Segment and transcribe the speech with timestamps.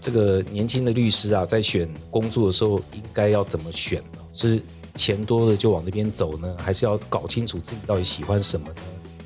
[0.00, 4.18] 这个年轻的律师啊，在选工作的时候，应该要怎么选呢？
[4.32, 4.62] 是
[4.94, 8.74] 钱多了就往那边走呢，还是要搞清楚自己到底喜欢什么呢？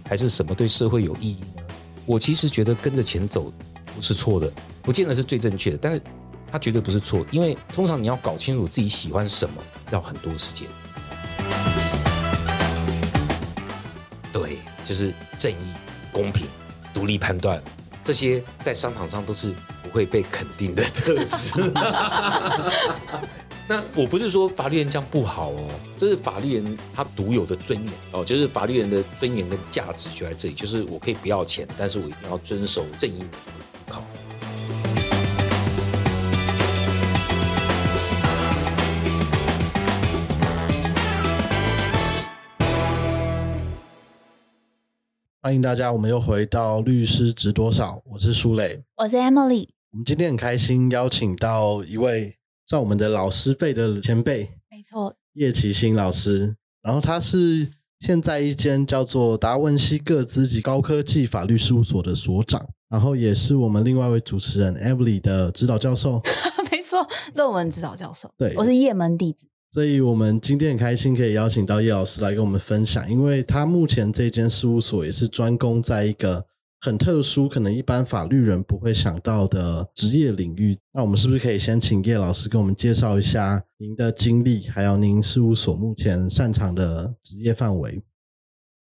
[0.09, 1.63] 还是什么对社会有意义呢？
[2.07, 3.53] 我其实觉得跟着钱走
[3.95, 4.51] 不是错的，
[4.83, 6.03] 不见得是最正确的，但是
[6.51, 10.67] 它绝对不是错，因为通常你要搞清楚自己喜欢什么，要很多时间。
[14.33, 14.57] 对，
[14.87, 15.75] 就是正义、
[16.13, 16.47] 公平、
[16.95, 17.63] 独立判断，
[18.09, 21.71] 这些在商场上都是不会被肯定的特质。
[23.69, 33.27] 那我不是说法律人这样不好哦，这是法律人他独有的尊严哦，就是法律人的尊严跟价值就在这里，就是我可以不要钱，但是我一定要遵守正义的
[33.61, 34.03] 思考。
[45.41, 48.03] 欢迎大家，我们又回到律师值多少？
[48.05, 49.69] 我是舒磊，我是 Emily。
[49.93, 52.37] 我们今天很开心邀请到一位
[52.67, 56.57] 在我们的老师费的前辈，没错，叶启新老师。
[56.83, 57.69] 然后他是
[58.01, 66.21] 现在一间叫做达文西各资及高科技法律事务所的所长，然后也是我们另外一位主持人 Emily 的指导教授。
[66.73, 68.29] 没错，论文指导教授。
[68.37, 69.47] 对，我是叶门弟子。
[69.71, 76.43] 所以我们今天很开心可以邀请到叶老师来跟我们分享，因为他目前这间事务所也是专攻在一个
[76.81, 80.79] 很特殊，可能一般法律人不会想到的职业领域。
[80.91, 88.03] 那我们是不是可以先请叶老师跟我们介绍一下您的经历，还有您事务所目前擅长的职业范围？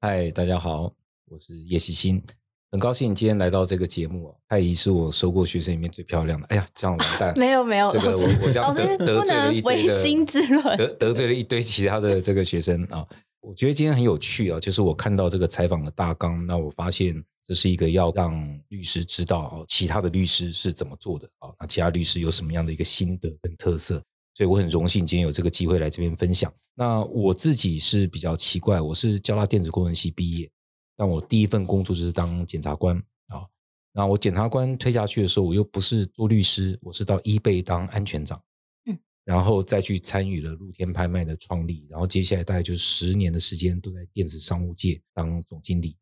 [0.00, 0.94] 嗨，大家好，
[1.26, 2.22] 我是叶希新。
[2.70, 6.46] 很高兴今天来到这个节目哦，太姨是我收过学生里面最漂亮的。
[6.48, 7.32] 哎呀，这样完蛋！
[7.38, 13.06] 没有没有，这个我我这样得得罪了一堆的，心之论得得罪了一堆其他的这个学生啊。
[13.40, 23.94] 我觉得今天很有趣啊，就是我看到这个采访的大纲，那我发现这是一个要让律师知道哦，其他的律师是怎么做的啊，那其他律师有什么样的一个心得跟特色，
[24.34, 26.52] 所以我很荣幸今天有这个机会来这边分享。
[26.74, 30.50] 那我自己是比较奇怪，我是交大电子工程系毕业。
[30.98, 33.46] 但我第一份工作就是当检察官啊，
[33.92, 38.42] 那我检察官推下去的时候，我又不是做律师，我是到一贝当安全长，
[38.86, 45.96] 嗯，然后再去参与了露天拍卖的创立，然后接下来大概就是十年的时间都在电子商务界当总经理。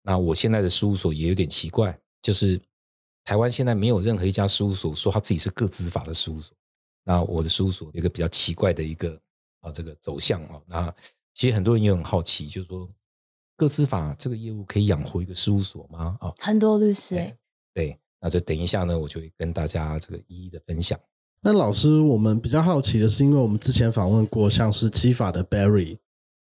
[0.00, 2.56] 那我现在的事务所也有点奇怪，就是
[3.24, 6.56] 台湾现在没有任何一家事务所说他自己是个资法的事务所。
[7.02, 9.20] 那我的事务所有一个比较奇怪的一个
[9.58, 10.94] 啊这个走向啊，那
[11.34, 12.88] 其实很多人也很好奇，就是说。
[13.56, 16.16] 各资法这个业务可以养活一个事务所吗？
[16.20, 17.34] 啊，很多律师哎，
[17.72, 20.98] 对，那这等一下呢，我就会跟大家这个一一的分享。
[21.40, 25.96] 那老师，我们比较好奇的是，因为我们之前访问过像是基法的 Barry，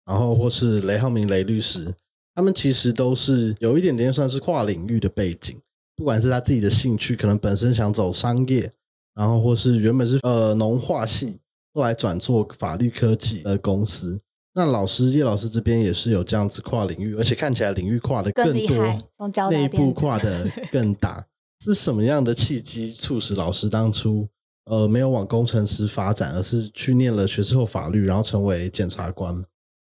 [0.06, 1.94] 然后或是雷浩明雷律师，
[2.34, 5.60] 他们其实都是有一点点算是跨领域的背景，
[5.98, 8.72] 不管是他自己的兴趣，可能本身想走商业，
[9.16, 11.40] 然后或是原本是呃农化系，
[11.74, 14.22] 后来转做法律科技的公司。
[14.54, 21.26] 那老师叶老师这边也是有这样子跨领域，而且看起来领域跨的更多，内部跨的 更大。
[21.64, 24.28] 是什么样的契机促使老师当初
[24.66, 29.46] 呃没有往工程师发展，而是去念了学士后法律，然后成为检察官？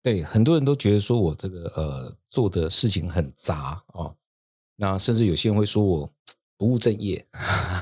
[0.04, 4.14] 对，很多人都觉得说我这个呃做的事情很杂哦，
[4.76, 6.10] 那甚至有些人会说我
[6.60, 7.26] 不务正业，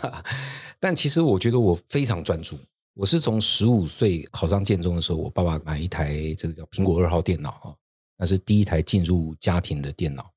[0.79, 2.57] 但其实我觉得我非常专注。
[2.93, 7.75] 我是从十五岁考上建中的时候，我爸爸买一台这个叫苹果二号电脑啊，
[8.17, 10.29] 那是第一台进入家庭的电脑。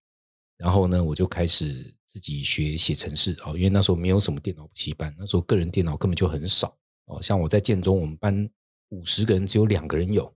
[0.56, 6.76] 然后呢，我就开始自己学写程式啊，因为那时候没有什么电脑补习班，那时候个人电脑根本就很少
[7.06, 7.20] 哦。
[7.20, 8.48] 像我在建中，我们班
[8.90, 10.32] 五十个人只有两个人有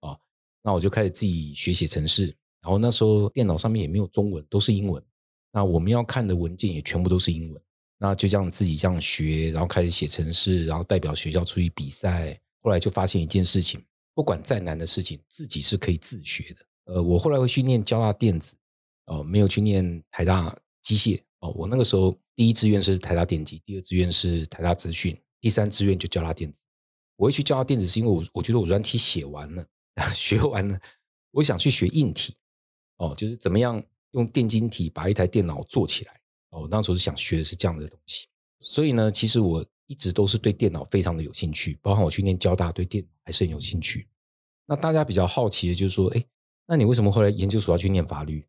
[0.00, 0.14] 啊，
[0.62, 2.26] 那我就开始自己学写程式。
[2.60, 5.02] 然后那时候电脑上面也没有中文，都是英文。
[5.50, 7.62] 那我们要看的文件也全部都是英文。
[8.02, 12.36] 那就这样自己这样学，然后开始写程式，然后代表学校出去比赛。
[12.60, 13.80] 后来就发现一件事情，
[14.12, 16.66] 不管再难的事情，自己是可以自学的。
[16.86, 18.56] 呃，我后来会去念交大电子，
[19.04, 20.52] 哦，没有去念台大
[20.82, 21.22] 机械。
[21.38, 26.60] 哦，我那个时候第一志愿是台大电机，第二志愿是台大资讯，第三志愿就交大电子。
[27.14, 29.64] 我会去交大电子，是因为我我觉得我软体写完了，
[30.12, 30.76] 学完了，
[31.30, 32.34] 我想去学硬体。
[32.96, 36.20] 哦，就是怎么样用电晶体把一台电脑做起来。
[36.52, 38.26] 哦，那时候是想学的是这样的东西，
[38.60, 44.06] 所以呢，其实我一直都是对电脑非常的有兴趣，包括我去念交大，对电脑还是很有兴趣。
[44.66, 46.24] 那大家比较好奇的就是说，哎，
[46.66, 48.46] 那你为什么后来研究所要去念法律？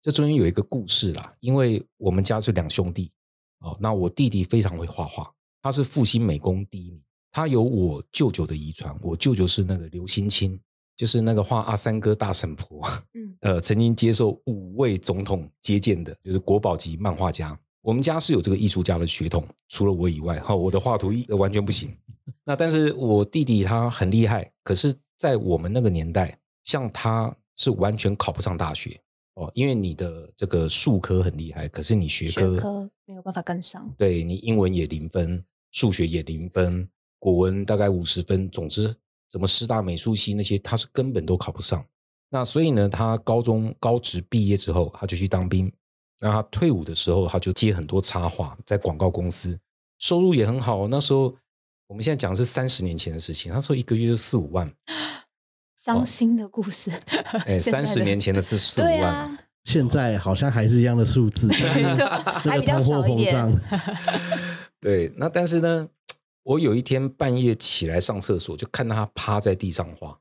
[0.00, 3.12] 这中间有一个故事啦，因为我们家是两兄弟，
[3.60, 7.00] 哦，那我弟弟非常会画画，他是复兴美工第一名，
[7.30, 10.58] 他有我舅舅的遗传，我舅舅是那个刘兴清。
[11.02, 17.58] 就是那个画阿三哥大神婆，嗯， 呃，曾经接受五位总统接见的，就是国宝级漫画家。
[17.80, 21.92] 我们家是有这个艺术家的血统，除了我以外，哈，我的画图一完全不行。
[22.46, 29.00] 那但是我弟弟他很厉害，可是，在我们那个年代，像他是完全考不上大学
[29.34, 33.92] 哦，因为你的这个数科很厉害，可是你学科学科没有办法跟上。
[33.98, 36.88] 对你英文也零分，数学也零分，
[37.18, 38.48] 国文大概五十分。
[38.48, 38.94] 总之，
[39.32, 41.82] 什么师大美术系那些，他是根本都考不上。
[42.28, 45.72] 那所以呢，他高中高职毕业之后，他就去当兵。
[46.20, 49.58] 那他退伍的时候，他就接很多插画，在广告公司，
[49.98, 50.86] 收入也很好。
[50.86, 51.34] 那时候
[51.86, 54.70] 我们现在讲的是三十年前的事情，那时候一个月就四五万。
[55.76, 56.92] 伤心的故事。
[57.46, 59.38] 哎，三十年前的是四五万。
[59.64, 63.60] 现在好像还是一样的数字， 还比较通货少一点膨胀。
[64.80, 65.88] 对，那但是呢，
[66.42, 70.18] 我有一天半夜起来上厕所，就看到他趴在地上画，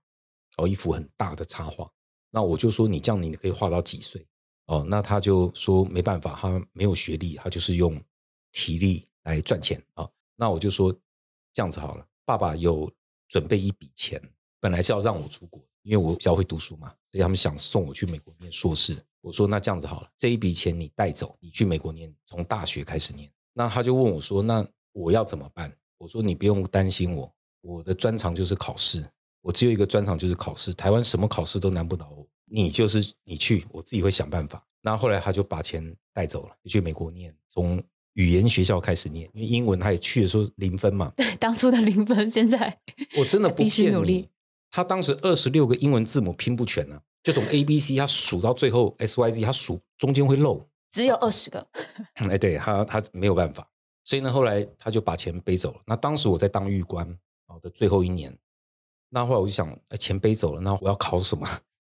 [0.57, 1.91] 哦，一幅很大的插画。
[2.29, 4.25] 那我就说，你这样你可以画到几岁？
[4.67, 8.01] 哦，那他就说没办法，他没有学历，他就是用
[8.51, 10.93] 体力来赚钱啊、那我就说
[11.51, 12.89] 这样子好了，爸爸有
[13.27, 14.21] 准备一笔钱，
[14.59, 19.03] 本来是要让我出国，因为我比较会读书嘛，所以他们想送我去美国念硕士。
[19.21, 23.29] 我说那这样子好了，这一笔钱你带走，你去美国念，从大学开始念。
[23.53, 25.71] 那他就问我说：“那我要怎么办？”
[26.01, 27.31] 我说：“你不用担心我，
[27.61, 29.05] 我的专长就是考试，
[29.41, 30.73] 我只有一个专长就是考试。
[30.73, 37.79] 台湾什么考试都难不倒我，你就是你去，我自己会想办法。”那后来他就把钱带走了，就去美国念，从
[38.13, 41.13] 语言学校开始念，因为英文他也去的时候零分嘛。
[41.15, 42.79] 对，当初的零分，现在
[43.19, 44.27] 我真的不骗你努力，
[44.71, 50.67] 他当时二十六个英文字母拼不全呢、就从 A B C 他数到最后 S Y Z，他数中间会漏。
[50.89, 51.67] 只有二十个。
[52.15, 53.69] 哎，对他他没有办法，
[54.03, 55.81] 所以呢，后来他就把钱背走了。
[55.85, 57.07] 那当时我在当狱官
[57.47, 58.35] 哦的最后一年，
[59.09, 61.47] 那后来我就想，哎，钱背走了，那我要考什么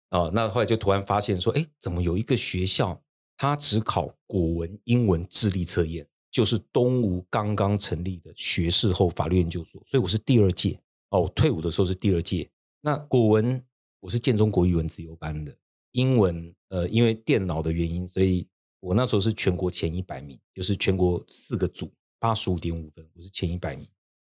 [0.10, 0.30] 啊？
[0.34, 3.02] 那后来就突然发现说，哎，怎么有一个学校，
[3.36, 10.80] 他只考国文、英文、智力测验，就是东吴刚刚成立的学士后法律研究所，所以我是第二届
[11.10, 12.50] 哦，我退伍的时候是第二届。
[12.82, 13.62] 那国文
[14.00, 15.54] 我是建中国语文自由班的，
[15.92, 18.48] 英文呃，因为电脑的原因，所以
[18.88, 23.86] 我那时候是全国前一百名，就是全国四个组八十五点五分，我是前一百名，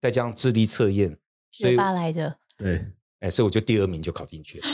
[0.01, 1.18] 再加上智力测验，
[1.51, 2.86] 所学以霸来着， 对，
[3.21, 4.68] 哎，所以我就第二名就考进去了。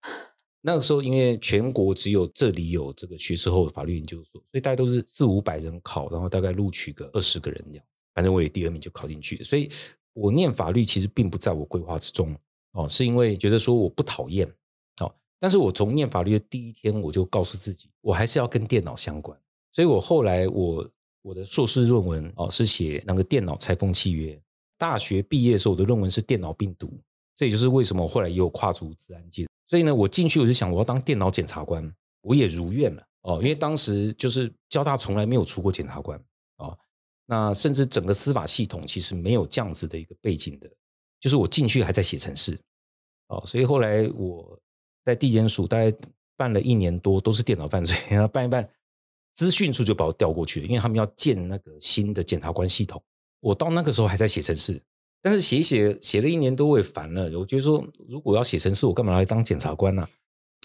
[0.60, 7.86] 那个时候，因为全国只有这里有这个学士后的法律研究所，所以大概都是四五百人考，然后大概录取个二十个人这样。
[8.12, 9.70] 反正我也第二名就考进去，所以
[10.12, 12.36] 我念法律其实并不在我规划之中
[12.72, 14.54] 哦，是因为觉得说我不讨厌哦，
[15.44, 19.38] 但是我从念法律的第一天我就告诉自己，我还是要跟电脑相关，
[19.72, 24.40] 所以我后来我我的硕士论文哦是写那个电脑裁缝契约。
[24.78, 26.98] 大学毕业的时候，我的论文是电脑病毒，
[27.34, 29.46] 这也就是为什么我后来也有跨足自然界。
[29.66, 33.06] 所以呢，我进去我就想我要当电脑检察官，我也如愿了。
[33.20, 36.18] 哦，因为当时就是交大从来没有出过检察官。
[36.56, 36.74] 哦，
[37.26, 40.70] 那甚至整个司法系统其实没有这样子的一个背景的，
[41.20, 42.58] 就是我进去还在写程式。
[43.28, 44.58] 哦，所以后来我
[45.04, 45.96] 在地检署大概
[46.36, 48.68] 办了一年多，都是电脑犯罪， 然后办一办，
[49.32, 53.02] 资讯处就把我调过去了，因为他们要建那个新的检察官系统。
[53.40, 54.80] 我到那个时候还在写程式，
[55.20, 57.24] 但是写一写写了一年多，我也烦了。
[57.38, 60.08] 我觉得说，如果要写程式，我干嘛来当检察官呢、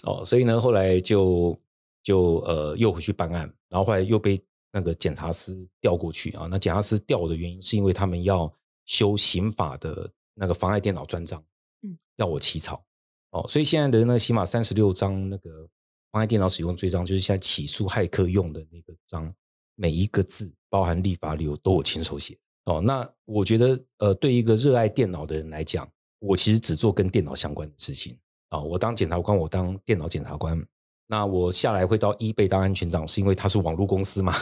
[0.04, 1.58] 哦，所以呢，后来就
[2.02, 6.48] 就呃又回去办案，然后后来又被那个检察司调过去啊。
[6.50, 8.50] 那检察司调我的原因是因为他们要
[8.86, 11.44] 修刑法的那个妨碍电脑专章，
[11.82, 12.82] 嗯，要我起草。
[13.30, 15.68] 哦，所以现在的那个刑法三十六章那个
[16.10, 19.32] 妨碍电脑使用罪章，就是现在起诉骇客用的那个章，
[19.76, 22.36] 每一个字包含立法理由都我亲手写。
[22.64, 28.16] 哦，那我觉得，呃，对一个热爱电脑的人来讲，我其实只做跟电脑相关的事情
[28.50, 30.60] 啊、我当检察官，我当电脑检察官。
[31.06, 34.34] 那我下来会到一贝当安全长，是因为它是网络公司嘛。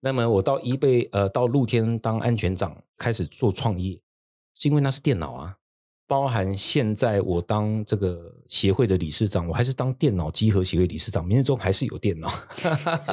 [0.00, 4.00] 那么我到一贝，呃，到露天当安全长，开始做创业，
[4.54, 5.56] 是因为那是电脑啊。
[6.08, 12.32] 包含现在我当这个协会的理事长，我还是当电脑集合协会理事长，名字中还是有电脑。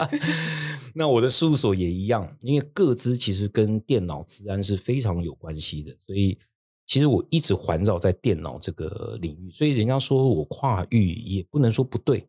[0.95, 6.39] 那我的事务所也一样，因为各资其实跟电脑治安是非常有关系的，所以
[6.85, 9.51] 其实我一直环绕在电脑这个领域。
[9.51, 12.25] 所以人家说我跨域也不能说不对，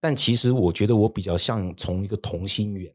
[0.00, 2.90] 但其实我觉得我比较像从一个同心圆，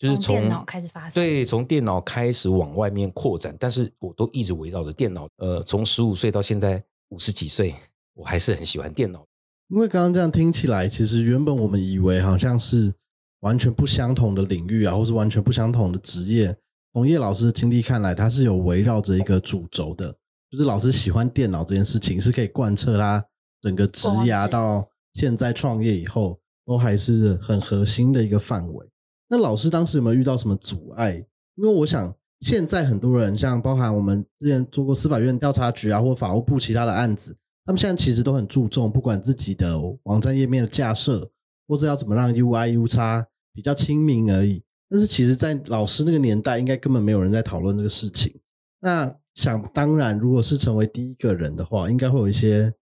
[0.00, 5.28] 就是从电脑开始发展，对，从电脑开始往外面扩展，但是我都一直围绕着电脑。
[5.36, 7.74] 呃，从十五岁到现在五十几岁，
[8.14, 9.22] 我还是很喜欢电脑。
[9.68, 12.90] 因为刚刚这样听起来，其实原本我们以为好像是
[13.40, 16.56] 完全不相同的领域啊，或是完全不相同的职业。
[16.94, 20.10] 从叶老师的经历看来，他是有围绕着一个主轴的，
[20.50, 23.22] 就是老师喜欢电脑这件事情是可以贯彻他
[23.60, 28.86] 整个职涯到现在创业以后，都还是很核心的一个范围。
[29.30, 31.24] 那老师当时有没有遇到什么阻碍？
[31.54, 41.30] 因为我想现在很多人，像包含我们之前做过司法院调查局啊，或法务部其他的案子，他们现在其实都很注重，不管自己的网站页面的架设，
[41.68, 44.60] 或是要怎么让 UI、U 叉比较亲民而已。
[44.88, 48.34] 但是其实，在老师那个年代，应该根本没有人在讨论这个事情。
[48.80, 52.74] 那想当然，如果是成为第一个人的话，应该会有一些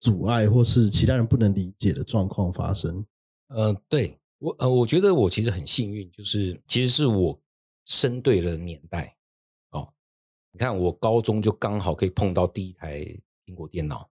[0.00, 3.02] 阻碍，或是其他人不能理解的状况发生。
[3.48, 7.40] 呃，对我呃，我觉得我其实很幸运，就是其实是我
[7.86, 9.16] 生对了年代
[9.70, 9.88] 哦。
[10.52, 13.00] 你看，我高中就刚好可以碰到第一台
[13.46, 14.06] 苹果电脑，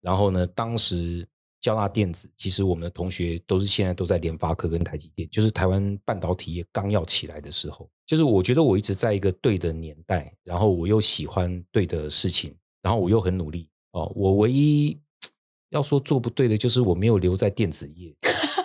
[0.00, 1.26] 然后呢，当时
[1.60, 14.12] 交大电子，其实我们的同学都是现在都在联发科跟台积电，就是台湾半导体业刚要起来的时候，就是我觉得我一直在一个对的年代，然后我又喜欢对的事情，然后我又很努力哦。
[14.14, 14.96] 我唯一
[15.70, 18.14] 要说做不对的，就是我没有留在电子业。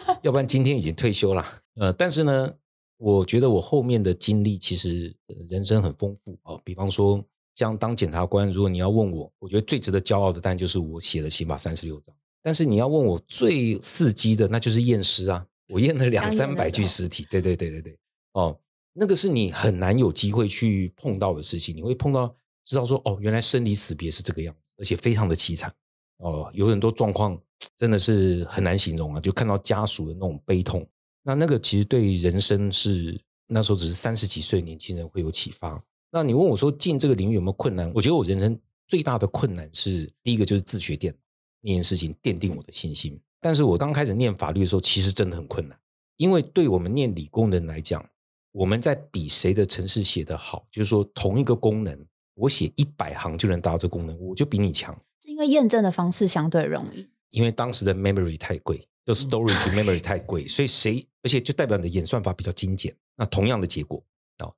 [0.24, 1.46] 要不然今天已经退休了，
[1.76, 2.54] 呃，但是呢，
[2.98, 5.16] 我觉得我后面的经历其实
[5.50, 6.38] 人生很丰富。
[6.44, 6.60] 哦。
[6.64, 7.24] 比方说，
[7.56, 12.16] 像当检察官，如果你要问我，我觉得最值得骄傲的，当然就是我写了刑法三十六章。
[12.42, 17.98] 但是你要问我最刺激的，那就是验尸啊，我验了两三百具尸体，对对对对对，
[18.34, 18.58] 哦，
[18.94, 22.34] 那个是你很难有机会去碰到的事情，你会碰到
[22.64, 25.74] 知道说，哦，原来生离死别是这个样子，而且非常的凄惨，
[26.18, 27.40] 哦，有很多状况。
[27.76, 29.20] 真的是很难形容啊！
[29.20, 30.88] 就看到家属的那种悲痛，
[31.24, 35.84] 那那个其实对人生是那时候只是三十几岁年轻人会有启发。
[36.12, 37.92] 那你问我说进这个领域有没有困难？
[37.96, 38.58] 我觉得我人生
[38.88, 41.20] 最大的困难是第一个就是自学电脑
[41.62, 43.20] 那件事情奠定我的信心。
[43.42, 45.76] 但是我刚开始念法律的时候，其实真的很困难，
[46.18, 48.08] 因为对我们念理工的人来讲，
[48.52, 52.06] 我们在比谁的程式写得好，就是说同一个功能，
[52.36, 54.96] 我写一百行就能达到这功能，我就比你强。
[55.38, 57.08] 是因为验证的方式相对容易。
[57.30, 62.96] 因为当时的 memory 太贵，就 storage memory 太贵，所以谁而且就代表你的演算法比较精简。
[63.16, 64.04] 那同样的结果
[64.40, 64.56] 哦，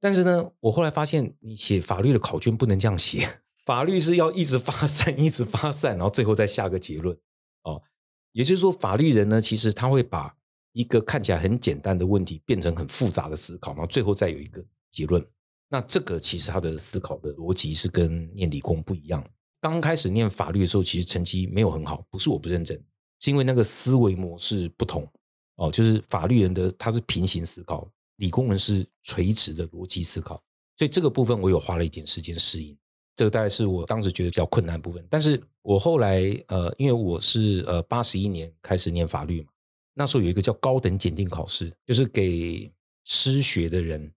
[0.00, 3.26] 但是呢，我后来发现，你写法律的考卷不能这样写，
[3.64, 7.16] 法律是要一直发散，一直发散，然后最后再下个结论
[7.64, 7.82] 哦。
[8.32, 10.34] 也就是说，法律人呢，其实他会把
[10.72, 15.24] 一个看起来很简单的问题变成很复杂的思考，然后最后再有一个结论。
[15.68, 19.24] 那这个其实他的思考的逻辑是跟念理工不一样。
[19.62, 22.76] 刚开始念法律的时候，其实成绩没有很好，不是我不认真，
[23.20, 25.08] 是因为那个思维模式不同
[25.54, 25.70] 哦。
[25.70, 30.42] 就是法律人的他是平行思考，理工人是垂直的逻辑思考，
[30.76, 32.76] 所以这个部分我有花了一点时间适应。
[33.14, 35.06] 这个大概是我当时觉得比较困难部分。
[35.08, 39.48] 但是我后来呃，因为我是呃八十一年开始念法律嘛，
[39.94, 42.68] 那时候有一个叫高等检定考试，就是给
[43.04, 44.12] 失学的人。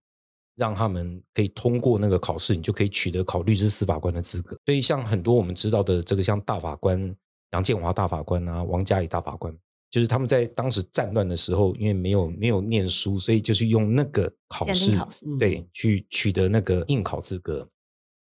[0.56, 4.58] 让他们可以通过那个考试，你就可以取得考律师、司法官的资格。
[4.64, 7.14] 所以，像很多我们知道的这个，像大法官
[7.52, 9.54] 杨建华大法官啊，王家仪大法官，
[9.90, 14.98] 就是他们在当时战乱的时候，因为没有没有念书，所以就是用那个考试，
[15.38, 17.68] 对，去取得那个应考资格。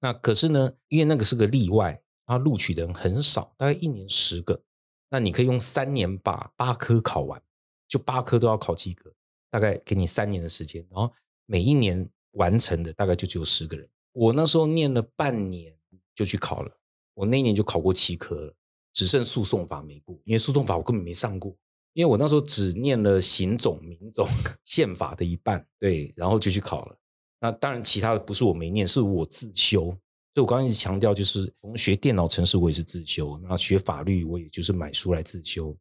[0.00, 4.60] 那可是呢，因为那个是个例外，他录取的人很少，大概一年十个。
[5.08, 7.40] 那你可以用三年把八科考完，
[7.88, 9.12] 就八科都要考及格，
[9.52, 11.12] 大概给你三年的时间，然后
[11.46, 12.10] 每一年。
[12.34, 13.88] 完成的大概就只有十个人。
[14.12, 15.74] 我那时候念了半年
[16.14, 16.70] 就去考了，
[17.14, 18.54] 我那一年就考过七科了，
[18.92, 21.56] 只剩诉讼法没过，因为诉讼法我根本没上过，
[21.94, 24.28] 因为我那时候只念了刑种、民种、
[24.62, 26.96] 宪法的一半，对，然后就去考了。
[27.40, 29.86] 那当然，其他的不是我没念，是我自修。
[30.32, 35.76] 所以我刚刚一直强调，就是从学电脑程式我也是自修，那学法律我也就是买书来自修。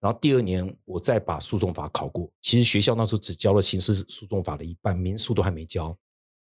[0.00, 5.94] 然后第二年我再把诉讼法考过，其实学校那时候只教了刑事诉讼法的一半，民诉都还没教，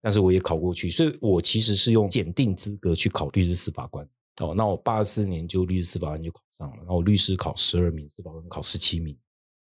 [0.01, 4.07] 但是我也考过去，所以我其实是用检定资格去考律师司法官。
[4.41, 9.17] 哦，那我八四年就律师司法官就考上了，然后律师考十二名，司法官考十七名。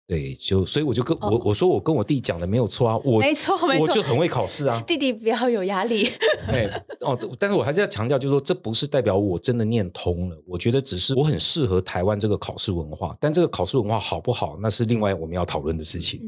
[0.07, 4.79] 对，就所以我就跟我我说我跟我弟讲的没有错啊，我没错没错，我就很会考试啊。
[4.85, 6.07] 弟弟不要有压力。
[6.47, 6.69] 哎
[7.01, 16.21] 哦，但是我还是要强调，就是说这不是代表我真的念通了，我觉得只是我很适合台湾这个考试文化，但这个考试文化好不好，那是另外我们要讨论的事情。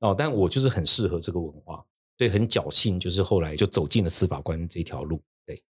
[0.00, 1.82] 哦，但我就是很适合这个文化，
[2.18, 5.18] 所以很侥幸，就是后来就走进了司法官这条路。
[5.46, 5.62] 对，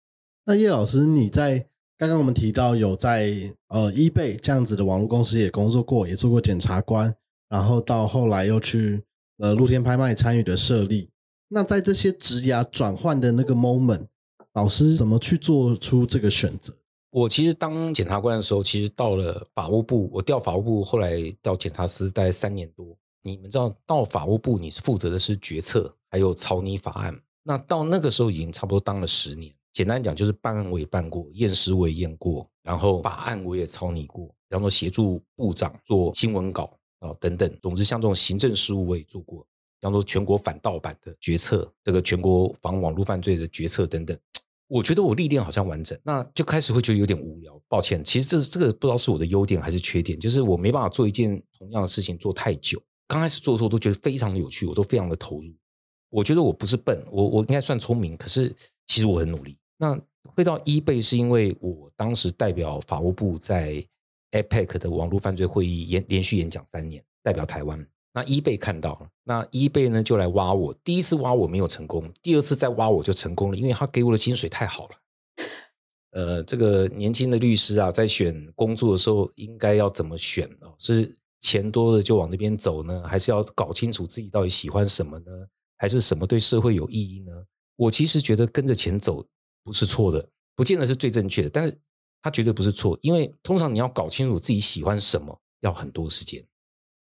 [0.46, 1.64] 那叶老师，你在
[1.96, 3.32] 刚刚我们提到有在
[3.68, 7.16] 呃一贝这样子的网络公司也工作过，也做过检察官。
[7.52, 9.04] 然后到后来又去
[9.40, 11.10] 呃露天拍卖参与的设立，
[11.50, 14.08] 那在这些职涯转换的那个 moment，
[14.54, 16.74] 老师怎么去做出这个选择？
[17.10, 22.98] 我其实当检察官的时候，其实到了法务部，我调法务部，后来到检察司待三年多。
[23.22, 27.20] 你们知道，到法务部你是负责的是决策，还有草拟法案。
[27.44, 29.54] 那到那个时候已经差不多当了十年。
[29.74, 36.72] 简单讲就是办案我也办过，验尸我也验过，然后法案我也草拟过，然后协助部长做新闻稿。
[37.02, 39.46] 哦，等等，总之像这种行政事务我也做过。
[39.80, 44.18] 比方说全国反盗版的决策，这个全国防网络犯罪的决策等等。
[44.68, 47.60] 我觉得我历练好像完整，那就开始会觉得有点无聊。
[47.68, 52.82] 抱歉，其实这这个不知道是我的优点还是缺点，就是我没办法做一件同样的事情做太久。
[53.08, 55.52] 刚开始做的时候，都觉得非常的有趣，我都非常的投入。
[56.10, 58.56] 我觉得我不是笨，我我应该算聪明，可是
[58.86, 59.58] 其实我很努力。
[59.78, 63.84] 那会到一倍是因为我当时代表法务部在
[64.32, 67.86] APEC 的网络犯罪会议演连续演讲三年，代表台湾。
[68.14, 70.74] 那一倍看到了，那一倍呢就来挖我。
[70.84, 74.96] 第一次挖我没有成功，第二次再挖我就成功了，因为他给我的薪水太好了。
[76.12, 80.68] 呃，这个年轻的律师啊，在选工作的时候应该要怎么选啊？
[80.78, 85.32] 是钱多了就往那边走呢，还是要搞清楚自己到底喜欢什么呢？
[85.78, 87.32] 还是什么对社会有意义呢？
[87.78, 89.26] 我其实觉得跟着钱走
[89.64, 91.80] 不是错的，不见得是最正确的，但是
[92.22, 96.44] 它绝对不是错，因为通常你要搞清楚自己喜欢什么，要很多时间。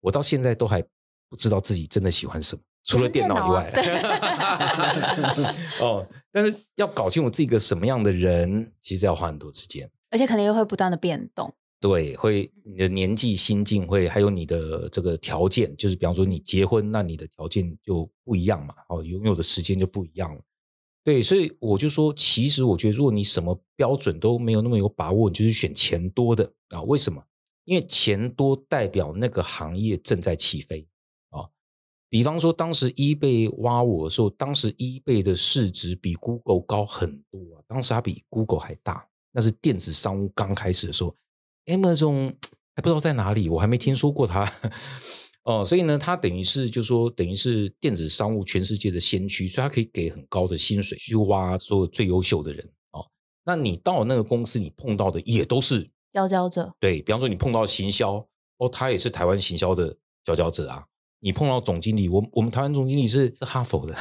[0.00, 0.83] 我到现在都还
[1.29, 3.71] 不知道自己真的喜欢什么，除了电脑以外。
[5.81, 11.53] 哦，但是要搞清楚自己个什么样的人，其实要花很多时间，而且可能又会不断的变动。
[11.81, 20.41] 对，会你的年纪、心境会，还有你的这个条件，就是比方说你结婚，那你的条件就不一样嘛，哦，拥有的时间就不一样了。
[21.09, 26.83] 对，所以我就说，其实我觉得，如果你什么标准都没有那么有把握，你就是选钱多的啊？
[26.83, 27.25] 为什么？
[27.65, 30.87] 因为钱多代表那个行业正在起飞
[31.31, 31.49] 啊！
[32.11, 39.09] 比方说，当时 eBay 挖我的时候，当时 eBay 的市值比 Google 高很多啊，当时它比 Google 还大。
[39.33, 41.17] 那是电子商务刚开始的时候
[41.65, 42.35] ，Amazon
[42.75, 44.45] 还不知道在哪里，我还没听说过它
[45.49, 45.64] 哦。
[45.64, 53.05] 所以呢，它等于是就说，等于是电子商务全世界的先驱，所以它可以给很高的薪水去挖所有最优秀的人哦。
[53.45, 55.90] 那你到那个公司，你碰到的也都是。
[56.11, 58.26] 佼佼者，对比方说你碰到行销
[58.57, 60.83] 哦，他也是台湾行销的佼佼者啊。
[61.21, 63.95] 你碰到总经理，我我们台湾总经理是哈佛的，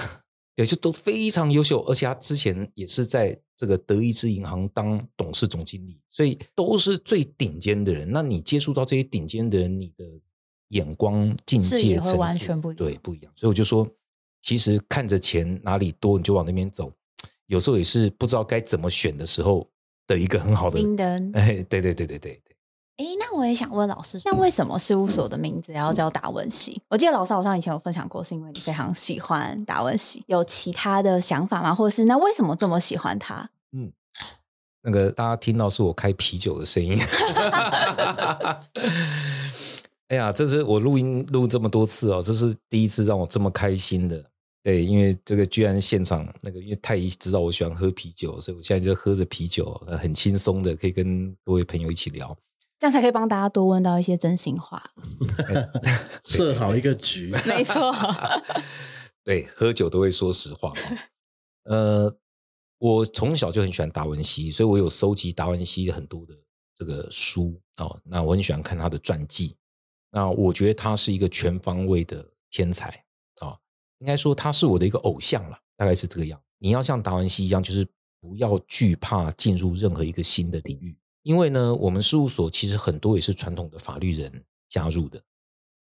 [0.55, 8.09] 对，就都非常优秀，而且他之前也是在这个德意志银行当董事总经理，所以都是最顶尖的人。
[8.09, 10.05] 那你接触到这些顶尖的人，你的
[10.69, 13.31] 眼光境界是完全不一样，对，不一样。
[13.35, 13.87] 所以我就说，
[14.41, 16.91] 其实看着钱哪里多，你就往那边走。
[17.47, 19.67] 有时候也是不知道该怎么选的时候。
[20.07, 22.55] 的一个很好的明灯， 哎，对对对对对对。
[22.95, 26.81] 哎，那我也想问老师，那为什么事务所的名字要叫达文西？
[26.87, 31.75] 我记得老师好像以前有分享过，是因为你非常喜欢达文西，有其他的想法吗？
[31.75, 33.49] 或者是那为什么这么喜欢他？
[33.73, 33.91] 嗯，
[34.81, 36.97] 那个大家听到是我开啤酒的声音。
[40.09, 44.23] 哎呀，这是我录音录这么多次哦，这是第一次让我这么开心的。
[44.63, 52.37] 对，因为这个居然现场那个，因为太医知道我喜欢喝啤酒，所以我现在就喝着啤酒，很轻松的可以跟各位朋友一起聊，
[52.79, 54.83] 这样才可以帮大家多问到一些真心话，
[56.25, 57.93] 设好一个局， 没错。
[59.23, 60.73] 对，喝酒都会说实话。
[61.63, 62.13] 呃，
[62.77, 66.33] 我从小就很喜欢达文西，所以我有收集达文西很多的
[66.77, 67.97] 这个书哦。
[68.03, 69.55] 那我很喜欢看他的传记，
[70.17, 72.89] 那我觉得他是一个全方位的天才
[73.39, 73.55] 啊。
[73.99, 76.41] 应该说他是我的一个偶像了，大概是这个样。
[76.57, 77.87] 你要像达文西一样，就是
[78.19, 85.21] 不要惧怕进入任何一个新的领域，因为呢，我们事务所其实很多也是传统的法律人加入的。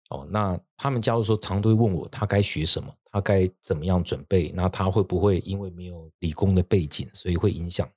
[0.10, 7.90] 哦，那他们加入时候，常都会问我他该学什么，他该怎么样准备，那他会不会因为没有理工的背景，所以会影响？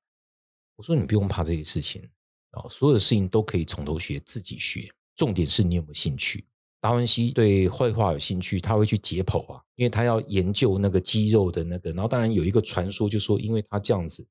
[0.77, 2.09] 我说你不用怕这些事情
[2.53, 6.45] 哦，所有的事情都可以从头学，自己学，重点是你有没有兴趣。
[6.81, 11.91] 达文西对绘画有兴趣，他会去解剖啊，因为他要研究那个肌肉的那个。
[11.91, 14.25] 然后当然有一个传说，就说因为他这样子，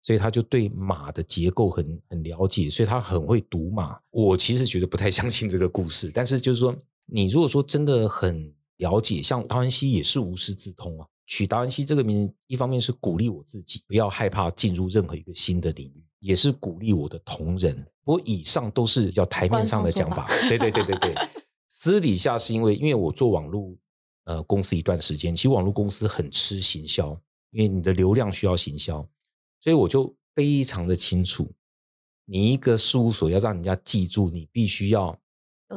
[0.00, 3.98] 所以他就对马的结构很很了解，所以他很会读马。
[4.10, 6.72] 我其实觉得不太相信这个故事， 但是就是说，
[7.06, 11.06] 你如果说真的很了解，像达文西也是无师自通啊。
[11.26, 17.74] 取达文西这个名字，一方面是鼓励我自己不要害怕进入任何一个新的领域，也是鼓励我的同仁。
[18.04, 21.14] 不过以上都是要台面上的讲法，对对对对对。
[21.68, 23.76] 私底下是因为，因为我做网络
[24.24, 27.10] 呃公司一段时间，其实网络公司很吃行销，
[27.50, 29.06] 因为你的流量需要行销，
[29.60, 31.52] 所以我就非常的清楚，
[32.24, 35.16] 你一个事务所要让人家记住，你必须要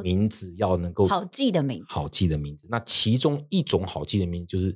[0.02, 2.66] 名字要能够好记的名，好记的名字。
[2.70, 4.74] 那其中一种好记的名字就是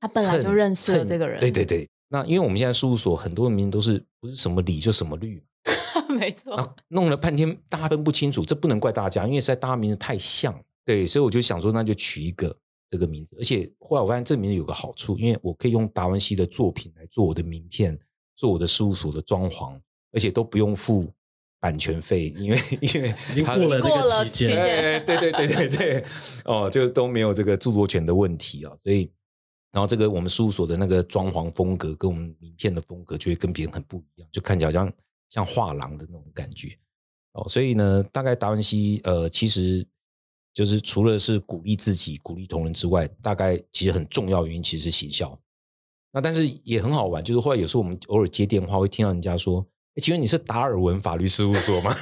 [0.00, 1.88] 他本来就认识了这个人，对对对。
[2.08, 5.42] 那因为我们现在事务所很多的名字都是不是什么理就什么律。
[6.08, 12.56] 没错，弄了半天大家分不清楚，这不能怪大家，因为实在大家名字太像，对，所以我就想说，那就取一个
[12.88, 13.36] 这个名字。
[13.38, 17.98] 而且后来我发现这名字有个好处，因为我可以用达文西的作品来做我的名片，
[18.34, 19.78] 做我的事务所的装潢，
[20.12, 21.12] 而且都不用付
[21.60, 26.04] 版权费，因为因为他已经过了过了那个期间， 哎，对对对对对，
[26.46, 29.10] 哦，就都没有这个著作权的问题啊，所以，
[29.72, 34.92] 然后这个我们事务所的那个装潢风格跟我们名片的风格就会跟别人很不一样，就看起来像
[35.28, 36.78] 像画廊的那种感觉
[37.32, 39.86] 哦，所以呢，大概达文西呃，其实
[40.54, 45.38] 就是除了是鼓励自己、鼓励同仁之外，大概其实很重要原因其实是行销。
[46.12, 49.66] 那但是也很好玩，就是后来有时候我们偶尔接电话会听到人家说。
[49.98, 51.92] 诶请问你是达尔文法律事务所吗？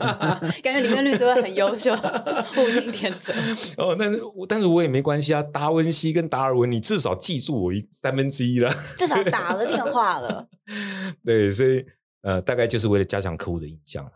[0.62, 3.32] 感觉里面律师会很优秀，物尽天择。
[3.82, 5.42] 哦，但是我但是我也没关系啊。
[5.42, 8.70] 达文西跟达尔文，你至少记住我一三分之一了。
[8.98, 10.46] 至少打了电话了。
[11.24, 11.86] 对，所以
[12.20, 14.10] 呃，大概就是为了加强客户的印象了。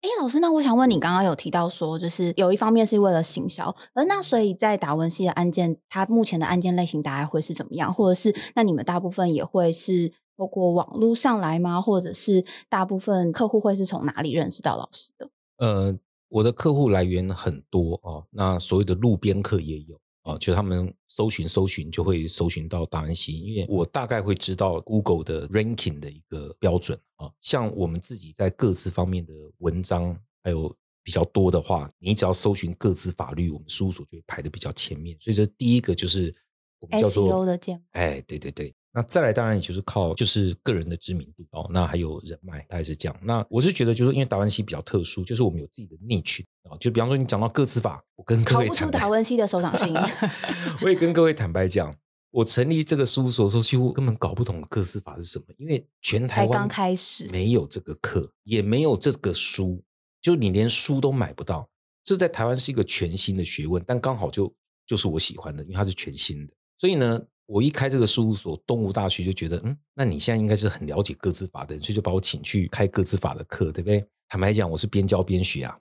[0.00, 7.94] 哎，老师，那我想问你，刚刚有提到说，就是有一方面是为了行销，而那所以在达文西的案件，它目前的案件类型大概会是怎么样？
[7.94, 11.80] 或者是那你们大部分也会是透过网络上来吗？
[11.80, 15.30] 或者是大部分客户会是从哪里认识到老师的？
[15.58, 15.96] 呃，
[16.28, 36.34] 我的客户来源很多哦，那所谓的路边客也有啊，就他们搜寻搜寻就会搜寻到达文西，因为我大概会知道 Google 的 ranking 的一个标准啊，像我们自己在各自方面的文章还有比较多的话，你只要搜寻各自法律，我们事务所就会排的比较前面，所以这第一个就是
[36.80, 38.74] 我们叫 SEO 做的建哎，对对对。
[38.94, 43.20] 那再来，当然也就是靠就是个人的知名度哦，那还有人脉，大概是这样。
[43.20, 49.92] 那我是觉得，就是因为达文西比较特殊，就是我们有自己的 niche 啊，就比方说你讲到个资法，我跟各逃不出达文西的手掌心。
[50.80, 51.92] 我也跟各位坦白讲，
[52.30, 59.82] 我成立这个事务所的时候，几乎根本搞不懂个资法是什么，因为全台湾才刚开始没有这个课，也没有这个书，
[60.22, 61.68] 就你连书都买不到。
[62.04, 64.54] 这在台湾是一个全新的学问，但刚好就
[64.86, 66.52] 就是我喜欢的，因为它是全新的。
[66.78, 74.04] 所以呢，我一开这个事务所，动物大学就觉得，嗯，那你现在应该是很了解各自法的人，所以就把我请去开各自法的课，对不对？
[74.28, 75.78] 坦白讲，我是边教边学啊，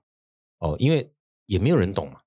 [0.59, 1.09] 哦，因为
[1.45, 2.19] 也没有人懂嘛。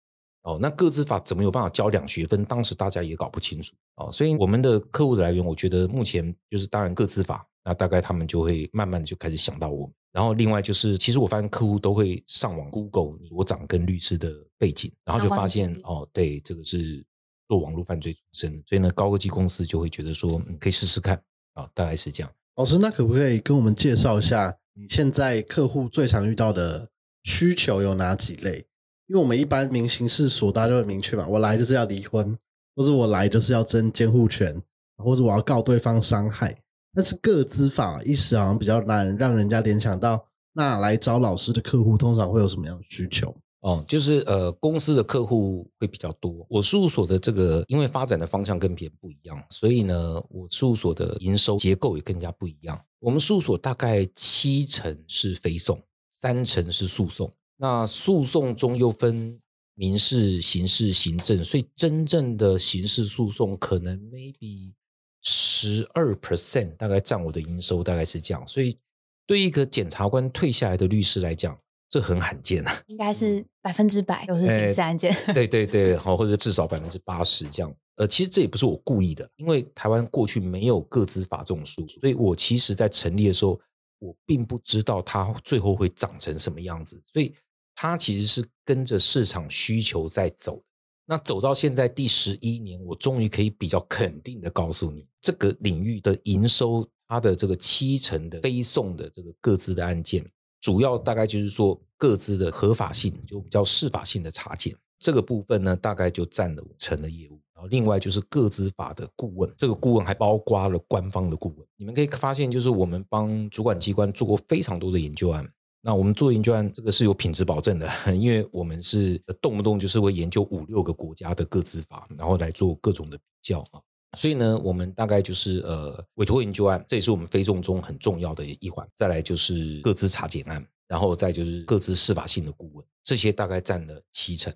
[0.42, 2.44] 哦，那各自法怎么有办法教两学分？
[2.44, 9.94] 当时大家也搞不清楚哦，所以我们的客户的来源，我觉得目前就是当然各自法，那大概他们就会慢慢的就开始想到我们。
[10.12, 17.04] 然后另外就是，其实我发现客户都会上网 Google 所长跟律师的背景，然后就发现哦，对，这个是
[17.48, 21.20] 做网络犯罪出身，所以呢，高科技公司就会觉得说，嗯，可以试试看
[21.54, 22.32] 啊，大概是这样。
[22.56, 26.88] 老师，那可不可以跟我们介绍一下你现在客户最常遇到的
[27.24, 28.66] 需求有哪几类？
[29.06, 32.36] 因为我们一般明星事所大家就很明确嘛，我来就是要离婚，
[32.74, 34.60] 或者我来就是要争监护权，
[34.96, 36.60] 或者我要告对方伤害。
[36.92, 43.36] 但是个资法一时好像比较难让人家联想到，那来找老师的客户通常会有什么样的需求？
[43.66, 46.46] 哦，就是呃，公司的客户会比较多。
[46.48, 52.80] 我事务所的这个，因为发展的方向跟别人不一样，所以呢，我事务所的营收结构也更加不一样。
[53.00, 57.28] 我们事务所大概七成是非讼，三成是诉讼。
[57.56, 59.36] 那诉讼中又分
[59.74, 64.74] 民事、刑事、行政，所以真正的刑事诉讼可能 maybe
[65.22, 68.46] 十二 percent，大概占我的营收，大概是这样。
[68.46, 68.78] 所以
[69.26, 71.58] 对一个检察官退下来的律师来讲，
[71.96, 72.82] 这很罕见啊。
[72.88, 75.16] 应该是百分之百都是刑事案件。
[75.32, 77.74] 对对对，好，或者至少百分之八十这样。
[77.96, 83.58] 呃，其实这也不是我故意的，因为台湾过去没有个资法这种书，所以我其实在成立的时候，
[83.98, 87.34] 我并不知道它最后会长成什么样子，所以
[87.74, 90.62] 它其实是跟着市场需求在走。
[91.06, 100.22] 那走到现在第十一年，我终于可以比较肯定的告诉你，这个领域的营收，它的这个七成的非送的这个各自的案件，
[100.66, 107.38] 主要大概就是说各自的合法性，就比较适法性的查检这个部分呢，大概就占了五成的业务。
[107.54, 111.64] 然后另外就是各资法的顾问，这个顾问还包括了官方的顾问。
[111.76, 115.48] 你们可以发现，就是我们帮主管机关做过非常多的研究案。
[115.82, 123.78] 那我们做研究案，这个是有品质保证的， 因为我们是动不动就是会研究五六个国家的各资法，然后来做各种的比较啊。
[124.16, 128.86] 所以呢，我们大概就是呃委托研究案，这也是我们非重中很重要的一环。
[128.94, 134.52] 再来就是各资查检案，然后再就是各自司法性的顾问，这些大概占了七成。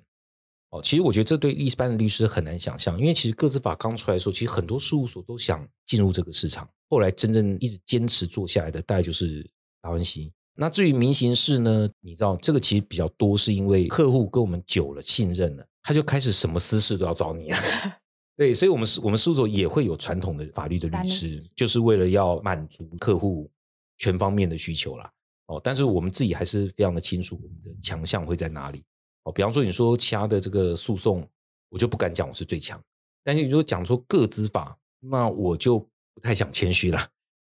[0.70, 6.68] 哦，其实我觉得这对一般的律师很难想象，因为其实个资法刚出来的时候，其实很多事务所都想进入这个市场。
[6.88, 9.44] 后来真正一直坚持做下来的，大概就是
[9.82, 10.32] 达文西。
[10.54, 17.60] 那至于民刑事呢，你知道这个其实比较多，是因为客户跟我们久了信任了，他就开始什么私事都要找你啊。
[18.40, 23.50] 对，所以我们是我们事务所也会有传统的法律的律师，就是为了要满足客户
[23.98, 25.12] 全方面的需求啦。
[25.48, 28.82] 哦，但是我们自己还是非常的清楚我们的强项会在哪里。
[29.24, 31.28] 哦，比方说你说其他的这个诉讼，
[31.68, 32.82] 我就不敢讲我是最强。
[33.22, 35.78] 但是你如果讲说个资法，那我就
[36.14, 37.08] 不太想谦虚了。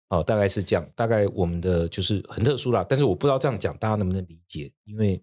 [0.09, 0.85] 哦，大概是这样。
[0.97, 5.23] 大概我们的就是很特殊啦，但是我不知道这样讲大家能不能理解，因为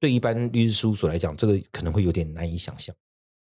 [0.00, 2.92] 对一般律师事务所来讲，这个可能会有点难以想象。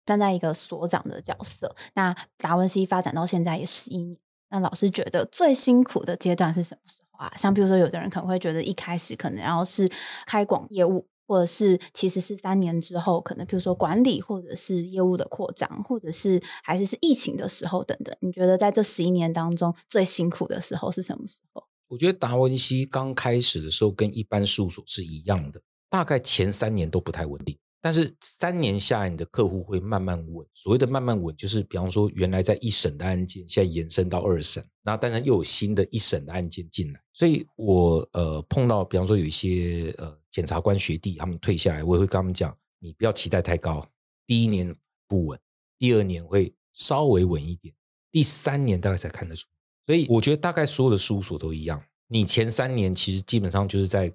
[0.05, 4.19] 站在一个所长的角色，那达文西发展到现在也十一年。
[4.51, 7.33] 那老师觉得最辛苦的阶段是什么时候啊？
[7.37, 9.91] 像比如说，有的人可能会觉得一开始可能要是
[10.27, 18.15] 开广业务，或者是其实是三年之后，可能比如说管理，或者是业务的扩张，或者是还是是疫情的时候等等。
[18.21, 21.65] 你觉得在这十一年当中最辛苦的时候是什么时候？
[21.88, 27.57] 我觉得达文西刚开始的时候跟一般事务所是一样的，大概前三年都不太稳定。
[27.85, 30.47] 但是三年下来，你的客户会慢慢稳。
[30.55, 37.03] 所谓的慢慢稳，就是比方说，原来在一审的案件，现在延伸到二审，那当然又有新的一审的案件进来。
[37.12, 43.85] 所以我呃碰到，比方说有一些呃检察官学弟他们退下来，我也会跟他们讲，你不要期待太高，
[44.29, 44.73] 第一年
[45.09, 45.40] 不稳，
[45.77, 47.75] 第二年会稍微稳一点，
[48.12, 49.49] 第三年大概才看得出。
[49.87, 54.14] 所以我觉得大概所有的事务所都一样，你前三年其实基本上就是在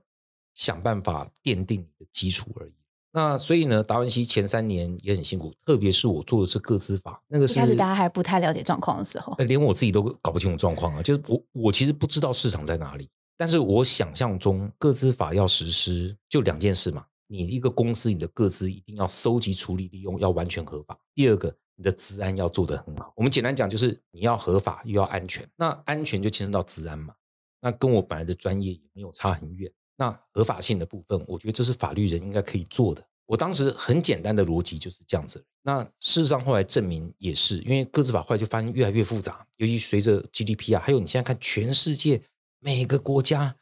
[0.54, 2.74] 想办法奠定你的基础而已。
[3.18, 11.02] 那所以呢，达文西前三年也很辛苦，特别是我做的是个资法，那个是开始大家还不太了解状况的时候，连我自己都搞不清楚状况啊。
[11.02, 20.96] 就是我我其实不知道市场在哪里，但是我想象中个资法要实施就两件事嘛，你一个公司你的个资一定要收集、处理、利用要完全合法。
[21.16, 23.12] 第二个，你的资安要做得很好。
[23.16, 27.16] 我们简单讲就是你要合法又要安全，那安全就牵涉到资安嘛，
[27.62, 29.72] 那跟我本来的专业也没有差很远。
[29.98, 33.04] 那合法性的部分，我觉得这是法律人应该可以做的。
[33.26, 35.44] 我当时很简单的逻辑就是这样子。
[35.64, 42.22] 那事实上后来证明也是，因为个资法后来就发现越来越复杂，尤其随着 GDP 啊，还有你现在看全世界
[42.60, 43.54] 每个国家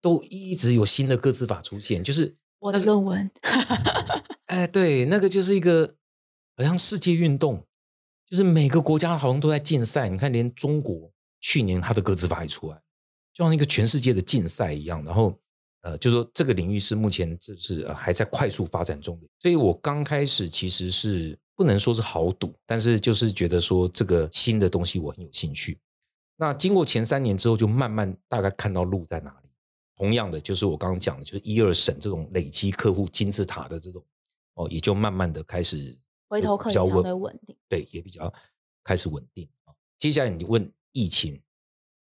[0.00, 3.30] 都一直有新的个资法出现，就是我的论文。
[4.46, 5.94] 哎，对，那个就是一个
[6.56, 7.64] 好像世界运动，
[8.28, 10.08] 就是每个国家好像都在竞赛。
[10.08, 12.82] 你看，连中国去年它的个资法也出来，
[13.32, 15.38] 就像一个全世界的竞赛一样，然后。
[15.84, 25.78] 呃，就说这个领域是目前就是还在快速发展中的，所以我刚开始其实是不能说是豪赌，但是就是觉得说这个新的东西我很有兴趣。
[26.36, 29.48] 那经过前三年之后，就慢慢大概看到路在哪里。
[29.96, 34.04] 同样的，就是我刚刚讲的，就是一二审这种累积客户金字塔的这种，
[34.54, 35.96] 哦，也就慢慢的开始
[36.28, 38.32] 回头客比较稳定，对，也比较
[38.82, 39.74] 开始稳定啊。
[39.98, 41.40] 接下来你问疫情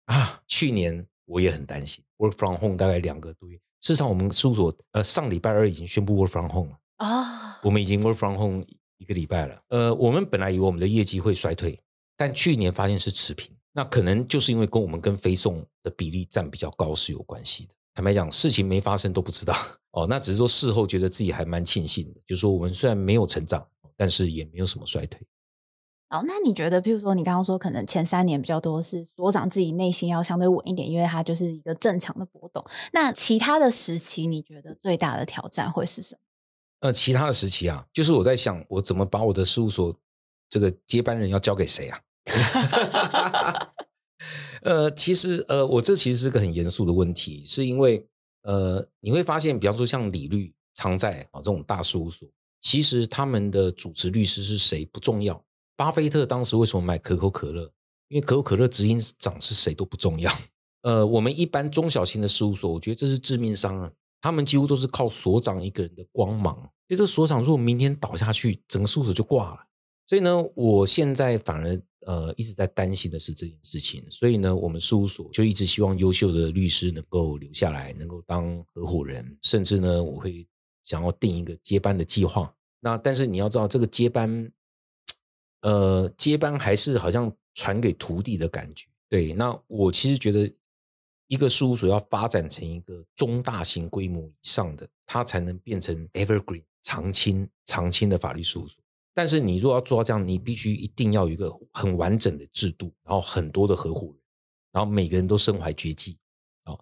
[0.06, 3.60] 啊，去年我也很担心，work from home 大概两个多月。
[3.84, 8.64] 事实上，我们事务所呃上礼拜二已经宣布 work from home 了啊，我们已经 work from home
[8.98, 9.62] 一个礼拜了。
[9.68, 11.78] 呃，我们本来以为我们的业绩会衰退，
[12.16, 17.74] 但去年发现是持平，那可能就是因为跟我们跟飞送的比例占比较高是有关系的。
[17.94, 19.54] 坦白讲，事情没发生都不知道
[19.92, 23.68] 哦，那只是说事后觉得自己还蛮庆幸的，就是说我们虽然没有成长，
[23.98, 25.20] 但是也没有什么衰退。
[26.14, 32.64] 哦，那你觉得，譬如说，你刚刚说可能前三年比较多是所长自己内心要相对稳一点，因为它就是一个正常的波动。
[32.92, 36.20] 那其他的时期，你觉得最大的挑战会是什么？
[36.82, 39.96] 呃，其他的时期啊，就是我在想，我怎么把我的事务所
[40.48, 42.00] 这个接班人要交给谁啊？
[44.62, 48.08] 呃，其实呃，我这其实是个很严肃的问题，是因为
[48.44, 52.30] 呃，你会发现，比方说像李律、常在啊这种大事务所，
[52.62, 55.44] 其实他们的主持律师是谁不重要。
[55.84, 57.70] 巴菲特当时为什么买可口可乐？
[58.08, 60.32] 因为可口可乐执行长是谁都不重要。
[60.84, 63.92] 呃，我们一般中小型的事务所，我觉得这是致命伤啊。
[64.22, 66.58] 他们几乎都是靠所长一个人的光芒。
[66.88, 69.58] 这个所长如果明天倒下去，整个事务所就挂了。
[70.08, 74.10] 所以呢，我现在反而呃一直在担心的是这件事情。
[74.10, 80.48] 所以呢，我们事务所就一直希望优秀的律师能够留下来，能够当合伙人，甚至呢，我会
[80.82, 82.56] 想要定一个接班的计划。
[82.80, 84.50] 那但是你要知道，这个接班。
[85.64, 88.88] 呃，接班还是好像传给徒弟的感觉。
[89.10, 90.54] 对，那我其实觉得，
[91.28, 98.84] 一个事务所要发展成一个中大型规模以上的，它才能变成 evergreen 长青长青的法律事务所。
[99.14, 104.16] 但是你如果要做到这样，你必须一定要有一个很完整的制度，然后很多的合伙人，
[104.74, 106.18] 然后每个人都身怀绝技。
[106.66, 106.78] 哦，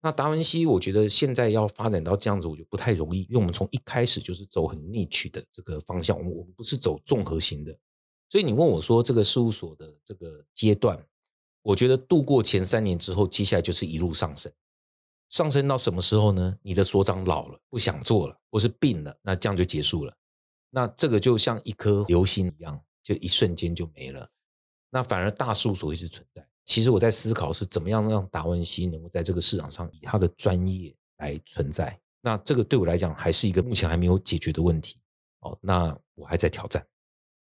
[0.00, 7.76] 那达文西，我觉得现在要发展到这样子，我觉得不太容易，因为我们从一开始就是走很 niche 的这个方向，我们我们不是走综合型的。
[8.34, 11.00] 所以你问我说这个事务所的这个阶段，
[11.62, 14.52] 我觉得度过前三年之后，接下来就是一路上升，
[15.28, 16.58] 上升到什么时候呢？
[16.60, 20.12] 你的所长老了，不想做了，或是病了，那这样就结束了。
[20.68, 24.28] 那这个就像一颗流星一样，就一瞬间就没了。
[24.90, 26.44] 那反而大事务所一直存在。
[26.64, 31.96] 其实我在思考是怎么样让达文西能够在这个市场上以他的专业来存在。
[32.20, 34.98] 那这个对我来讲还是一个目前还没有解决的问题。
[35.42, 36.84] 哦，那我还在挑战。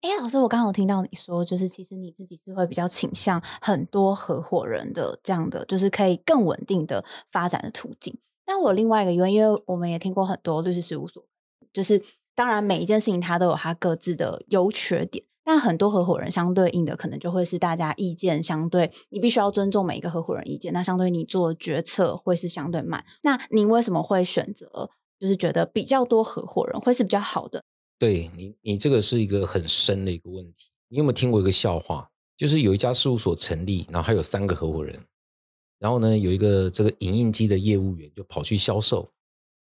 [0.01, 8.17] 哎，老师，我刚刚有听到你说，就是其实你自己是会比较倾向很多合伙人的这样的，就是可以更稳定的发展的途径。
[8.43, 11.23] 但我另外一个因为，因为我们也听过很多律师事务所，
[11.71, 12.01] 就是
[12.33, 23.05] 当然每一件事情它都有它各自的优缺点，但很多合伙人相对应的可能就会是大家意见相对，你必须要尊重每一个合伙人意见，那相对你做决策会是相对慢。
[23.21, 27.63] 那您为什么会选择，就是觉得比较多合伙人会是比较好的？
[28.01, 30.71] 对你，你这个是一个很深的一个问题。
[30.87, 32.09] 你有没有听过一个笑话？
[32.35, 34.99] 就是有一家事务所成立，然后还有三个合伙人，
[35.77, 39.07] 然后呢，有一个这个影印机的业务员就跑去销售，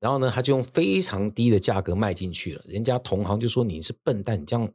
[0.00, 2.62] 然后呢，他就用非常低的价格卖进去了。
[2.66, 4.70] 人家同行就说你是笨蛋，你这样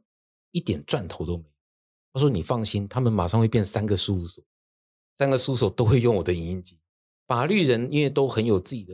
[0.50, 1.50] 一点赚头都没有。
[2.12, 4.42] 他说你放心，他们马上会变三个事务所，
[5.16, 6.80] 三个事务所都会用我的影印机。
[7.28, 8.92] 法律人因为都很有自己的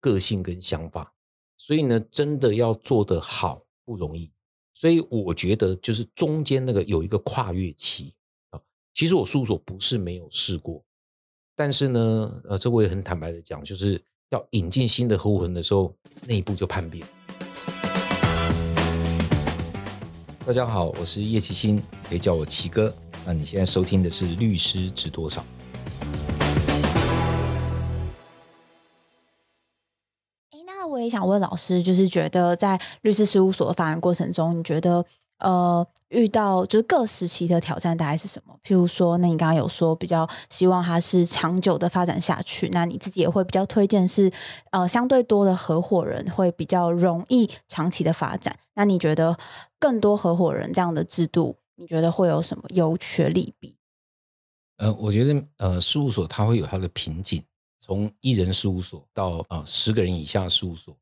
[0.00, 1.14] 个性跟想法，
[1.56, 3.64] 所以呢，真的要做得好。
[3.84, 4.30] 不容易，
[4.72, 8.14] 所以我觉得就是中间那个有一个跨越期
[8.50, 8.60] 啊。
[8.94, 10.84] 其实我事务所不是没有试过，
[11.56, 15.94] 但是呢，呃，这我也很坦白的讲，就是要引进新的合伙人的时候，
[16.26, 17.06] 内部就叛变。
[20.44, 22.94] 大家好，我是叶奇新，可以叫我奇哥。
[23.24, 25.40] 那你现在收听的是《律师值多少》。
[31.02, 35.04] 也想问老师，就是觉得在律师事务所的发展过程中，你觉得
[35.38, 38.54] 呃遇到就是各时期的挑战大概是什么？
[38.62, 44.30] 譬如说，那你刚刚有说比较希望它是长久的发展下去，那你自己也会比较推荐是
[44.70, 48.56] 呃相对多的合伙人会比较容易长期的发展。
[48.74, 49.36] 那你觉得
[49.80, 53.76] 更多合伙人这样的制度，你觉得会有什么优缺利弊？
[54.78, 57.42] 呃，我觉得呃事务所它会有它的瓶颈。
[57.82, 60.96] 从一人事务所到啊十个人以下事务所，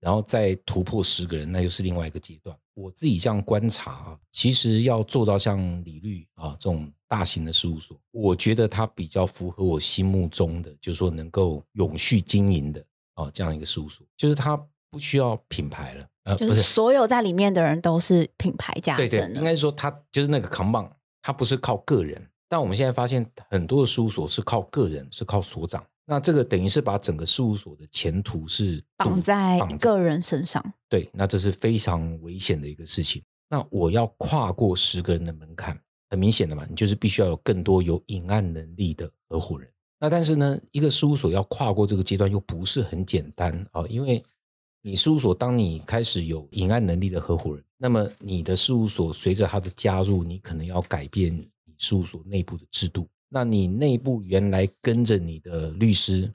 [0.00, 2.56] 然后再突破十个人，那就是另外一个阶段。
[2.72, 12.82] 我自己这样观察啊，其实要做到像李律啊这种大型的事务所，我觉得它比较符合我心目中的，就是说能够永续经营的
[13.14, 14.56] 啊这样一个事务所，就是它
[14.90, 22.26] 不需要品牌了，呃，不是所有在里面的人都是品牌加对对，应该说它就是那个扛棒，它不是靠个人。
[22.48, 25.84] 但我们现在发现很多的事务所是靠个人，是靠所长。
[26.08, 33.20] 那这个等于是把整个事务所的前途是绑在个人身上，对，那这是非常危险的一个事情。
[33.48, 35.76] 那我要跨过十个人的门槛，
[36.08, 39.68] 很明显的嘛，你就是必须要有更多有隐案能力的合伙人。
[39.98, 44.24] 那但是呢，一个事务所要跨过这个阶段又不是很简单啊，因为
[44.82, 53.08] 你事务所当你开始有隐案能力的合伙人，那么你的事务所随着他的加入，你可能要改变你事务所内部的制度。
[53.28, 56.32] 那你内部原来跟着你的律师，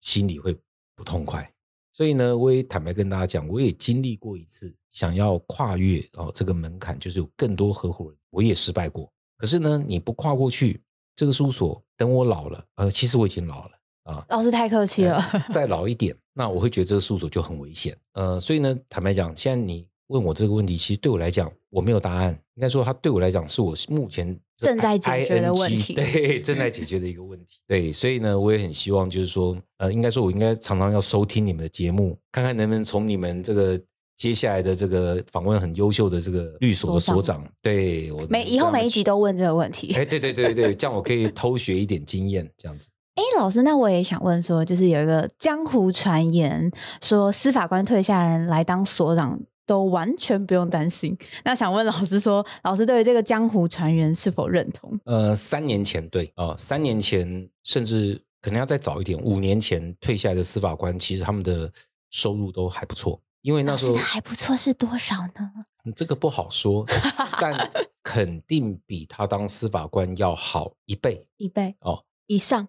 [0.00, 0.56] 心里会
[0.94, 1.50] 不痛快。
[1.92, 9.10] 所以呢，我也坦白跟大家讲，我也经历过一次想要跨越哦这个门槛，就是有更多合伙人，我也失败过。
[9.38, 10.80] 可是呢，你不跨过去，
[11.14, 13.70] 这个事务所等我老了，呃，其实我已经老了
[14.04, 14.26] 啊。
[14.28, 17.96] 老师太客气了，再老一点，那我会觉得这个事务所就很危险。
[18.12, 19.86] 呃，所以呢，坦白讲，现在你。
[20.08, 22.38] 问我这个问题，其实对我来讲，我没有答案。
[22.54, 25.92] 应该说，他对我来讲，是我目前正在解决的问题。
[25.96, 27.58] 对，正在解决的一个问题。
[27.66, 33.78] 对，所以呢，我也很希望，就是说，呃，应该说，我应该常常要收听你们的节目，看看能不能从你们这个
[34.16, 39.92] 接下来的这个访问很优秀的这个律所的所长，对我每以后每一集都问这个问题。
[39.94, 42.86] 哎， 对对对对，这样我可以偷学一点经验，这样子。
[43.16, 46.70] 哎，老师，那我也想问说，就是有一个江湖传言
[47.02, 49.38] 说，司法官退下人来当所长。
[49.66, 51.16] 都完全不用担心。
[51.44, 54.98] 那想问老师说，老师对于这个江湖传言是否认同？
[55.04, 61.70] 呃，三年前对啊，三年前甚至可能要再早一点，五年前退下来的司法官，其实他们的
[62.10, 63.20] 收入都还不错。
[63.42, 65.52] 因为那时候还不错是多少呢？
[65.94, 66.84] 这个不好说，
[67.40, 67.70] 但
[68.02, 72.66] 肯定比他当司法官要好一倍，一倍哦以上。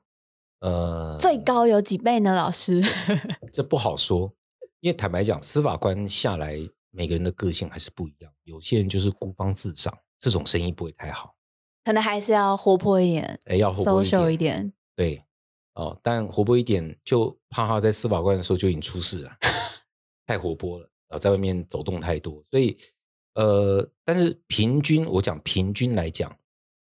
[0.60, 2.36] 呃，最高有几倍呢？
[2.36, 2.84] 老师，
[3.52, 4.32] 这不好说，
[4.80, 6.58] 因为坦白讲，司法官下来。
[6.98, 11.36] 每个人的个性还是不一样，有些人就是孤芳自赏，这种生意不会太好，
[11.86, 15.24] 可能还是要活泼一点，哎，要活泼一点，对，
[15.76, 19.38] 哦，但活泼一点就怕他在司法官的时候就已经出事了，
[20.26, 22.76] 太活泼了，然后在外面走动太多，所以，
[23.36, 26.36] 呃，但是平均我讲平均来讲，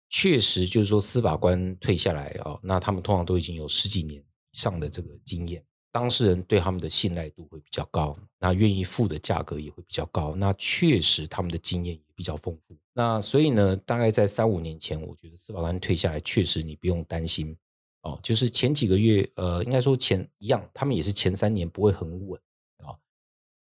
[0.10, 5.64] 确实就是说司法官退下来哦，那他们通常都已经有十几年以上的这个经验。
[5.94, 10.34] 当事人对他们的信赖度会比较高，那愿意付的价格也会比较高。
[10.36, 12.76] 那确实他们的经验也比较丰富。
[12.94, 17.56] 那所以呢，大概在三五年前，我觉得司法官退下来，确实你不用担心
[18.02, 18.20] 哦。
[18.24, 22.41] 就是前几个月，呃，应该说前一样，他们也是前三年不会很稳
[22.78, 22.98] 啊，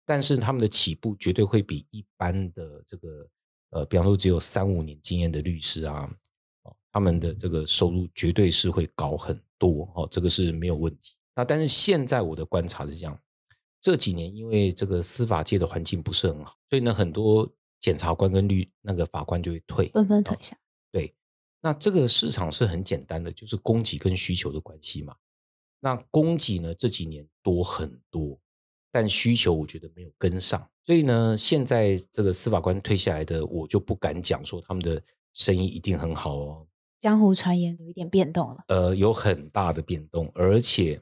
[0.07, 3.28] 但是他们的起步绝对会比一般的这个
[3.70, 6.09] 呃，比方说只有三五年经验的律师啊，
[6.62, 11.16] 哦，他们的这个收入绝对是会高很多哦，这个是没有问题。
[11.41, 13.18] 那但是现在我的观察是这样，
[13.80, 20.55] 这几年因为这个司法界的环境不是很好，所以呢，很多检察官跟律那个法官就会退，纷纷退下。
[20.93, 21.14] 对，
[21.62, 25.16] 那这个市场是很简单的，就是供给跟需求的关系嘛。
[25.80, 28.38] 那供给呢这几年多很多，
[28.93, 36.66] 但需求我觉得没有跟上，所以呢，现在这个司法官退下来的，我就不敢讲说他们的生意一定很好哦。
[37.01, 41.01] 江湖传言有一点变动了，呃，有很大的变动，而且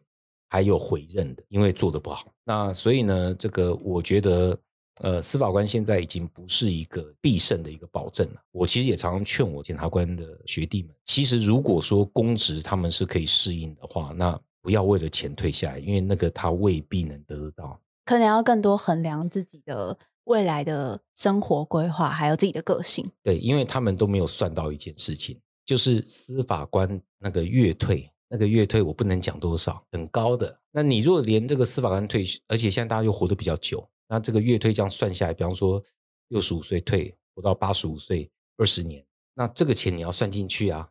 [0.48, 2.26] 还有回任的，因为做的不好。
[2.44, 4.58] 那所以呢，这个我觉得。
[5.00, 8.42] 呃，司法官现在已经不是一个必胜的一个保证了。
[8.50, 17.80] 我其实也常常劝我检察官的学弟们，其实如果说公职他们是可以适应的话，那不要为了钱退下来，因为那个他未必能得到。
[18.06, 23.08] 可能要更多衡量自己的未来的生活规划，还有自己的个性。
[23.22, 30.60] 对，因为他们都没有算到一件事情，就是司法官那个月退，那个月退我不能讲多少，很高的。
[30.70, 33.88] 那你如果连这个司法官退休，而且现在大家又活得比较久。
[34.08, 35.82] 那这个月退这样算下来，比方说
[36.28, 39.04] 六十五岁退，活到八十五岁，二十年，
[39.34, 40.88] 那这个钱你要算进去啊。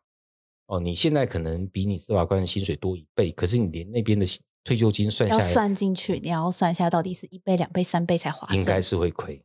[0.67, 4.25] 哦，你现在可能比你司法官的薪水多一倍，可是你连那边的
[4.63, 9.41] 退休金算下来，算进去，你要算一下到底是一倍、两倍、三倍才划算，应该是会亏。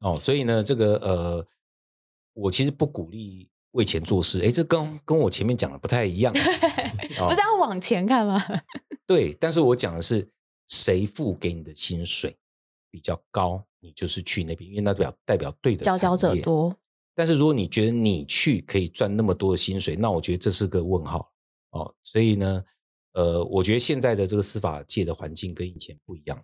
[0.00, 1.46] 哦，所以呢，这个呃，
[2.34, 3.48] 我其实不鼓励
[3.78, 4.40] 为钱做事。
[4.44, 8.36] 哎，这跟跟我前面讲的不太一样， 不是要往前看吗？
[9.06, 10.28] 对，但是我讲的是
[10.66, 12.36] 谁付给你的薪水。
[12.90, 16.74] 比较高，你就是去那边，因为那表代表对的佼佼者多。
[17.14, 21.30] 但是如果你觉得你去可以赚那么多的薪水，那我觉得这是个问号
[21.72, 21.94] 哦。
[22.02, 22.64] 所以呢，
[23.12, 26.42] 呃，我觉得现在的这个司法界的环境跟以前不一样。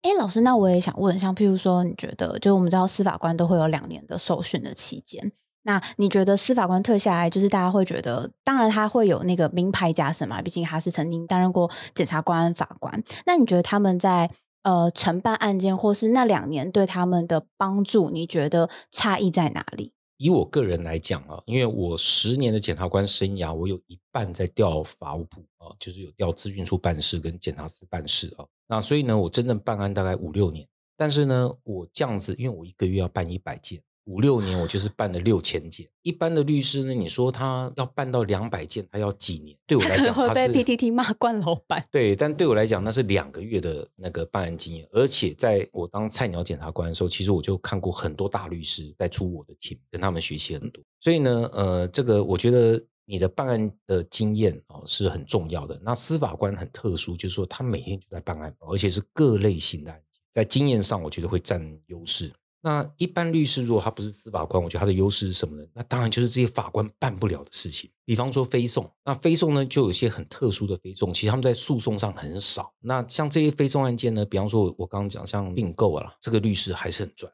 [0.00, 5.32] 哎，老师，那我也想问，像譬如说，你觉得，就我们知道司法官都会有两年的受训的期间，
[5.64, 13.02] 那你觉得司法官退下来，就是大家会觉得，当然他会有那个名牌加身嘛，毕竟他是曾经担任过检察官、法官。
[13.26, 14.30] 那你觉得他们在？
[14.64, 19.92] 呃，承办案件或是那两年对他们的帮助，你觉得差异在哪里？
[20.16, 28.46] 以我个人来讲啊，因为我十年的检察官生涯，我有一半在调法务部啊，就是有调资讯处办事跟检察司办事啊。
[28.66, 33.82] 那所以呢，我真正办案大概五六年，但是呢，我这样子，因为我一个月要办一百件。
[34.04, 35.88] 五六年，我就是办了六千件。
[36.02, 39.56] 一般的律师呢，你说他要办到两百件，他要几年？
[39.66, 41.82] 对我来讲，会被 PTT 骂惯老板。
[41.90, 44.86] 对，但对我来讲，那是两个月的那个办案经验。
[44.92, 50.84] 而且在我当菜鸟检察官的时候，其实我就看过很多大律师在出我的 team，跟他们学习很多。
[51.00, 55.80] 所以呢，呃，这个我觉得你的办案的经验哦是很重要的。
[55.82, 62.30] 那司法官很特殊，就是说他每天就在办案，而且是各类型的案件，在经验上我觉得会占优势。
[62.64, 65.68] 那一般律师如果他不是司法官，我觉得他的优势是什么呢？
[65.74, 68.90] 那当然就是这些法官办不了的事情，比方说非讼。
[69.04, 72.72] 那非讼呢，就有些很特殊的非讼，其实他们在诉讼上很少。
[72.80, 77.30] 那像这些非讼案件呢，比方说我刚刚讲像并购啊，这个律师还是很赚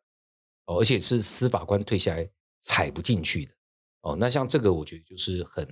[0.67, 2.29] 哦，而且是司法官退下来
[2.59, 3.53] 踩不进去的
[4.01, 4.17] 哦。
[4.19, 5.65] 那像这个，我觉得就是很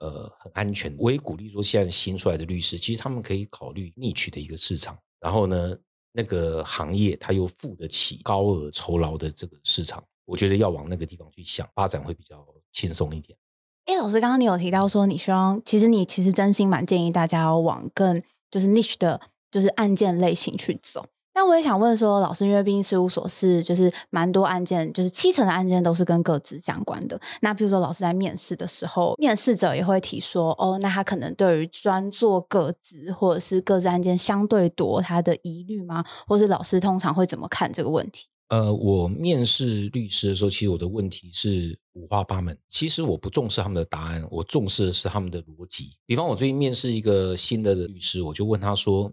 [0.00, 0.92] 呃很安全。
[0.98, 5.78] 我也鼓励说，现在新出来的律师，其实他们可以考虑逆取的一个市场，然后呢。
[6.12, 13.38] 那个行业，它又付得起高额酬劳的这个市场，我觉得要往那个地方去想，发展会比较轻松一点。
[13.84, 21.06] 哎，老师，刚刚你有提到说，你希望，其实你其实真心蛮建议大家要往更就是 niche 的，就是案件类型去走。
[21.38, 27.18] 那我也想问说，老师，因为毕竟事务所是就是蛮多案件，就是七成的案件都是跟各自相关的。
[27.42, 36.04] 那比如说，老师在面试的时候，面试者也会提说，哦，那他可能对于专做各自或者是各自案件相对多，他的疑虑吗？
[36.26, 38.26] 或是老师通常会怎么看这个问题？
[38.48, 42.58] 呃，我面试律师的时候，其实我的问题是五花八门。
[42.66, 45.92] 其实我不重视他们的答案，我重视的是他们的逻辑。
[46.04, 49.12] 比方，我最近面试一个新的律师，我就问他说：“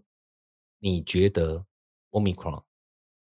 [0.81, 1.63] 你觉得？”
[2.15, 2.63] Omicron，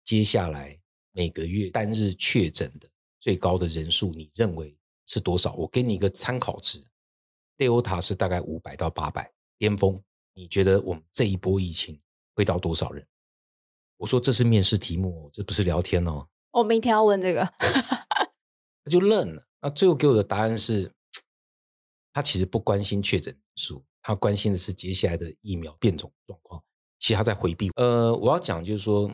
[0.04, 4.76] 接下来每个月单日确诊的最高的人数，你认为
[5.06, 5.54] 是多少？
[5.54, 6.84] 我给你一个参考值
[7.58, 10.02] ，Delta 是大概五百到八百，巅峰，
[10.34, 12.02] 你觉得我们这一波疫情
[12.34, 13.08] 会到多少人？
[13.98, 16.28] 我说这是面试题目，这不是聊天哦。
[16.50, 17.46] 我明天要问这个，
[18.84, 19.48] 他就愣了。
[19.62, 20.92] 那最后给我的答案是，
[22.12, 26.64] 他其实不关心确诊人数，他关心的是接下来的疫苗变种状况。
[27.02, 27.72] 其实他在回避。
[27.76, 29.12] 呃，我要讲就是说，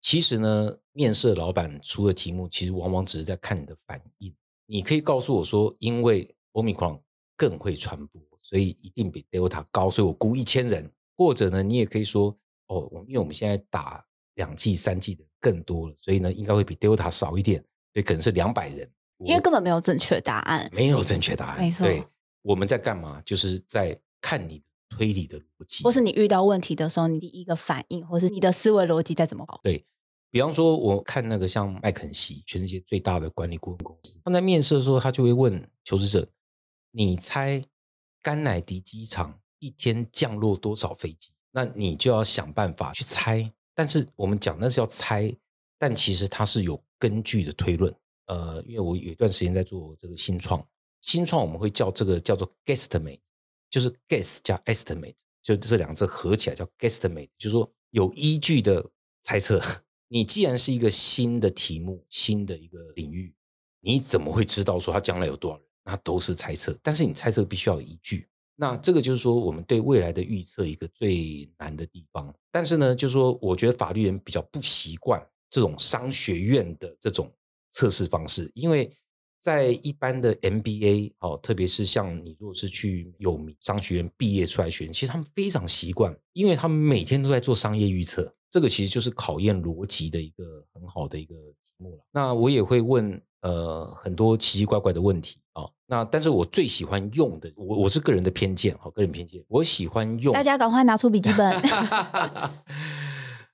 [0.00, 4.34] 其实呢，面试老板出的题目，其实往往只是在看你的反应。
[4.66, 7.00] 你可以告诉我说，因为 Omicron
[7.36, 10.90] 更会传播，所以一定比 Delta 高，所以我估一千人。
[11.16, 12.34] 或者呢，你也可以说，
[12.68, 14.02] 哦，因为我们现在打
[14.36, 17.60] 两剂、三剂的更多了，所以呢，应该会比 Delta 少一点，
[17.92, 22.02] 所以，可能是两百人，因为根本没有正确答案，没有正确答案，没错对，
[22.40, 23.20] 我们在干嘛？
[23.20, 29.58] 就是在看你的推理的逻辑，或是你遇到问题的时候，你第一个反应，或是你的思维逻辑在怎么跑？
[29.62, 29.86] 对
[30.30, 36.28] 比方说，我看那个像麦肯锡，全世界最大的管理顾问公司，他们在面试的时候，他就会问求职者
[36.92, 37.64] ：“你猜
[38.22, 43.50] 甘乃迪机场一天降落多少飞机？”那你就要想办法去猜。
[43.74, 45.34] 但是我们讲那是要猜，
[45.78, 47.92] 但其实它是有根据的推论。
[48.26, 50.64] 呃，因为我有一段时间在做这个新创，
[51.00, 53.18] 新创我们会叫这个叫做 guesstimate，
[53.70, 58.84] 就是 guess 加 estimate，就这两个字合起来叫 guesstimate，就是说有依据的
[59.22, 59.62] 猜测。
[60.12, 63.32] 你既然是一个新的题目、新的一个领域，
[63.80, 65.66] 你怎么会知道说它将来有多少人？
[65.84, 68.28] 那都是猜测，但是你猜测必须要有依据。
[68.56, 72.32] 那这个就是说，我们对未来的预测一个最难的地方。
[72.50, 77.32] 但是呢，就是说，我觉得法律人比较不习惯这种商学院的这种
[77.70, 78.92] 测试方式，因为
[79.40, 88.32] 在一般的 MBA 哦，特别是像你如果是去有名商学院毕业出来学员，其实他们非常习惯，因为他们每天都在做商业预测。
[88.50, 92.04] 这个其实就是考验逻辑的一个很好的一个题目了。
[92.12, 95.64] 那我也会问呃很多奇奇怪怪的问题啊。
[95.86, 101.62] 那但是我最喜欢用的，我我是个人的偏见，好个人偏见，我喜欢用大家赶快拿出笔记本。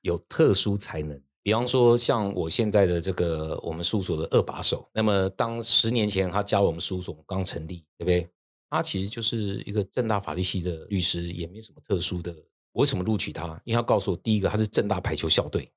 [0.02, 8.28] 有特殊才能，比方说像我现在的这个我们事务所的二把手，那么当十年前他加入我们事务所刚成立，对不对？
[8.68, 12.34] 他其实就是一个正大法律系的律师，也没什么特殊的。
[12.72, 13.46] 我为什么录取他？
[13.64, 15.70] 因为他告诉我，第一个他是正大排球校队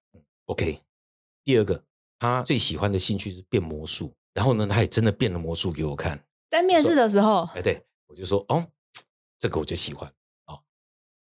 [0.45, 0.81] ，OK。
[1.45, 1.79] 第二个，
[2.17, 6.19] 他最喜欢的兴趣是变魔术，然后呢，他也真的变了魔术给我看。
[6.49, 8.65] 在面试的时候，哎，对我就说，哦，
[9.37, 10.13] 这个我就喜欢哦。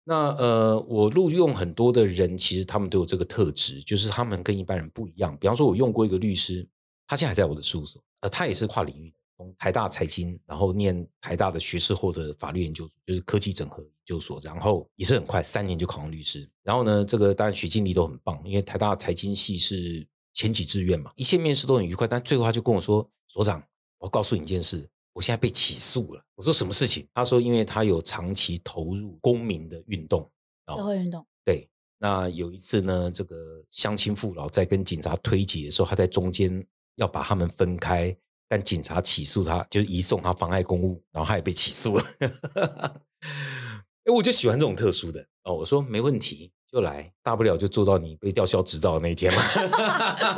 [0.05, 5.37] 那呃，我录用很多的人，其实他们都有这个特质，就是他们跟一般人不一样。
[5.39, 6.69] 比方说，我用过一个律师，
[7.07, 9.13] 他现在还在我的事务所，呃，他也是跨领域。
[9.37, 16.49] 从台大财经，然后念台大的学士后的法律研究所，就是科技整合研究所，然后也是很快三年就考上律师。
[16.63, 22.07] 然后呢，这个当然学经历都很棒，因为台大财经系是前几志愿嘛，一切面试都很愉快。
[22.07, 23.61] 但最后他就跟我说：“所长，
[23.99, 30.31] 我告诉你一件事，我现在被起诉了。”我说：“什么事情？”他说：“因为他有长期投入公民的运动，
[30.69, 31.27] 社会运动。
[31.43, 31.67] 对，
[31.99, 36.63] 那有一次呢，这个乡亲父老在跟警察推挤的时候，他在中间
[36.97, 38.15] 要把他们分开。”
[38.47, 42.05] 但警察起诉他，就是移送他妨碍公务，然后他也被起诉了。
[42.21, 45.55] 哎， 我就喜欢这种特殊的哦。
[45.55, 49.43] 我说没问题，就来，大不了就做到你被吊销执照的那一天嘛。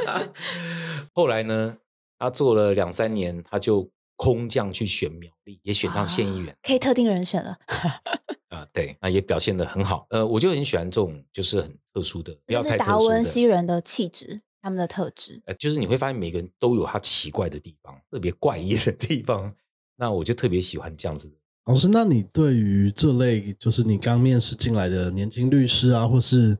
[1.12, 1.76] 后来呢，
[2.16, 7.56] 他做了两三年，他就空降去选苗栗，也选上县议员，可以特定人选了。
[8.50, 10.06] 啊，对，那也表现的很好。
[10.10, 14.40] 呃，我就很喜欢这种，就是很特殊的，不要太达文西人的气质。
[14.62, 19.54] 他们的特质，呃，就是你会发现每个人都有他奇怪的地方，特别怪异的地方。
[19.94, 21.32] 那我就特别喜欢这样子。
[21.66, 26.58] 老师，那你对于这类就是你刚面试进来的年轻律师啊，或是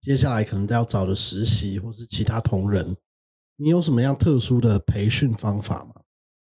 [0.00, 2.96] 接下来可能要找的实习，或是其他同仁，
[3.56, 5.97] 你有什么样特殊的培训方法吗？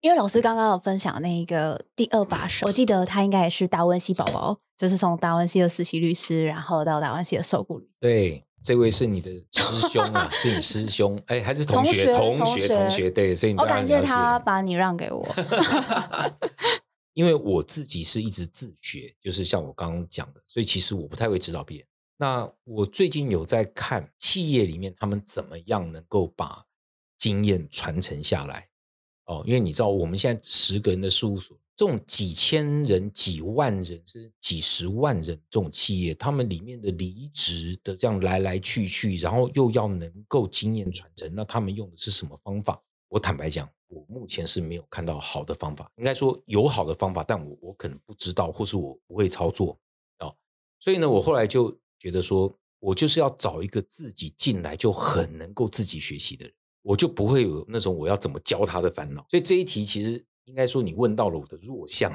[0.04, 7.90] 因为老师刚刚有分享那个第二把手，我记得他应该也是达文西宝宝，就是从达文西的实习律师，然后到达文西的受雇律师。
[8.00, 8.44] 对。
[8.62, 12.14] 这位是你的师兄啊， 是你师兄，哎，还是同学？
[12.16, 15.22] 同学，同学，对，所以我感谢他把你让给我。
[17.12, 21.86] 因为我自己是一直自学，就是像我刚刚讲的，所以其实我不太会指导别人。
[22.16, 26.64] 那我最近有在看企业里面他们怎么样能够把
[27.18, 28.66] 经验传承下来。
[29.26, 31.56] 哦，因为你知道我们现在十个人的事务所。
[31.76, 42.80] 这种几千人、几万人，甚至几十万人这种企业，他们里面的离职的这样来来去去，然后又要能够经验传承，那他们用的是什么方法？
[43.08, 45.90] 我坦白讲，我目前是没有看到好的方法。
[45.96, 49.76] 应该说有好的方法，但我我可能不知道，或是我不会操作
[50.18, 50.32] 啊。
[50.78, 56.54] 所以呢，我后来就觉得说，我就是要找一个自己进来就很能够自己学习的人，
[56.84, 59.26] 我就不会有那种我要怎么教他的烦恼。
[59.28, 60.24] 所以这一题其实。
[60.46, 62.12] 应该说，你问到了我的弱项。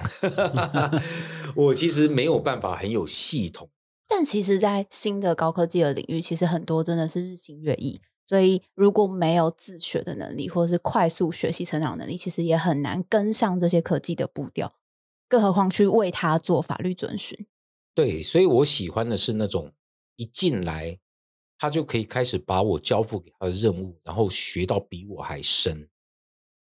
[1.56, 3.72] 我其实没有办法很有系统。
[4.08, 8.00] 但其实，在新的高科技的领域，其实很多真的是日新月异。
[8.28, 14.76] 所以，如果没有自学的能力，或者是快速学习成长能力，其实也很难跟上这些科技的步调。
[15.28, 17.48] 更何况去为他做法律遵循。
[17.96, 19.74] 对，所以我喜欢的是那种
[20.18, 21.00] 一进来，
[21.60, 25.88] 他就可以开始把我交付给他的任务，然后学到比我还深。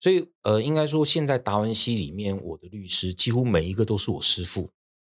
[0.00, 4.70] 所以，呃，应该说，现在达文西里面，我的律师几乎每一个都是我师傅。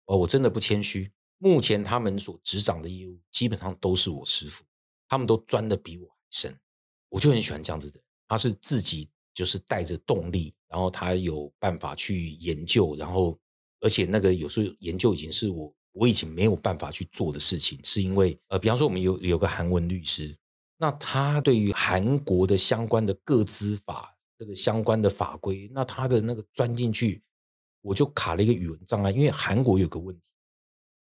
[0.06, 1.10] 哦，我真的不谦虚。
[1.38, 4.62] 目前他们所执掌的业务，基本上都是我师傅，
[5.08, 6.56] 他们都钻的比我还深。
[7.08, 13.38] 我就很喜欢这样子的，他是自己就是带着动力，然后他有办法去研究，然后
[13.80, 20.36] 而且那个有时候研究已经是我我已经没有办法去做的事情，是因为呃，比方说我们有有个韩文律师，
[20.78, 27.22] 那他对于韩国的相关的各资法这个相关的法规，那他的那个钻进去，
[27.80, 30.22] 我就卡了一个语文障碍，因为韩国有个问题，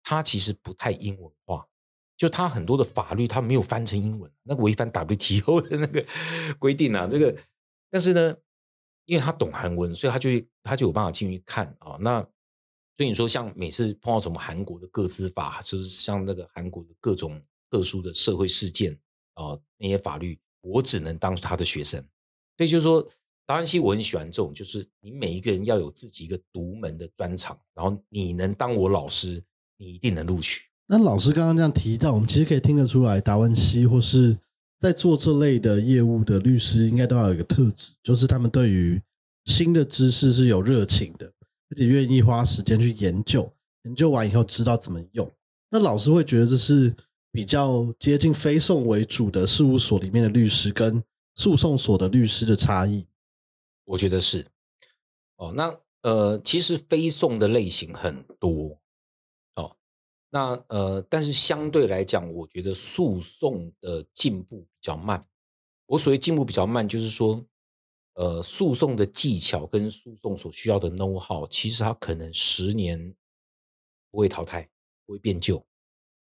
[0.03, 1.65] 它其实不太英文化。
[2.17, 6.05] 就他很多的法律，他没有翻成英文，那违反 WTO 的那个
[6.57, 7.05] 规定啊。
[7.11, 7.35] 这个，
[7.91, 8.33] 但是呢，
[9.03, 10.29] 因为他懂韩文，所以他就
[10.63, 11.97] 他就有办法进去看啊。
[11.99, 12.25] 那
[12.97, 18.97] 所以你说，像每次碰到什么韩国的各资法，就是像那个韩国的各种特殊的社会事件
[19.33, 22.01] 啊，那些法律，我只能当他的学生。
[22.57, 23.05] 所以就是说，
[23.45, 29.43] 达文西我很喜欢这种，就是你每一个人要有自己一个独门的专长，然后你能当我老师，
[29.77, 30.61] 你一定能录取。
[30.87, 34.37] 那老师刚刚这样提到，我们其实可以听得出来，达文西或是
[34.79, 39.01] 在做这类的业务的律师，应该都要有一个特质，就是他们对于
[39.45, 41.31] 新的知识是有热情的，
[41.75, 43.51] 而且愿意花时间去研究，
[43.83, 45.29] 研究完以后知道怎么用。
[45.69, 46.95] 那老师会觉得这是
[47.33, 51.03] 比较接近非讼为主的事务所里面的律师跟
[51.35, 53.05] 诉讼所的律师的差异。
[53.83, 54.45] 我觉得是。
[55.35, 58.79] 哦，那呃，其实非讼的类型很多。
[59.55, 59.75] 哦
[60.29, 65.25] 那呃，但是相对来讲，我觉得诉讼的进步比较慢。
[65.87, 67.45] 我所谓进步比较慢，就是说，
[68.15, 73.13] 呃，诉讼的技巧跟诉讼所需要的 know how，其实它可能十年
[74.09, 74.69] 不会淘汰，
[75.05, 75.65] 不会变旧。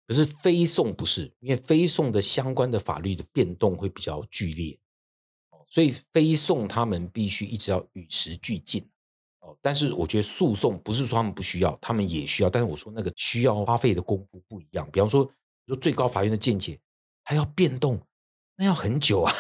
[0.07, 4.79] 可是非讼不是，因为非讼的相关的法律的变动会比较剧烈，
[5.69, 8.89] 所以非讼他们必须一直要与时俱进。
[9.41, 12.51] 哦，但是我觉得诉讼不是说他们不需要，他们也需要。
[12.51, 14.89] 但是我说那个需要花费的功夫不一样。
[14.93, 15.29] 比方说，
[15.67, 16.79] 说最高法院的见解
[17.25, 18.01] 还要变动，
[18.57, 19.35] 那要很久啊，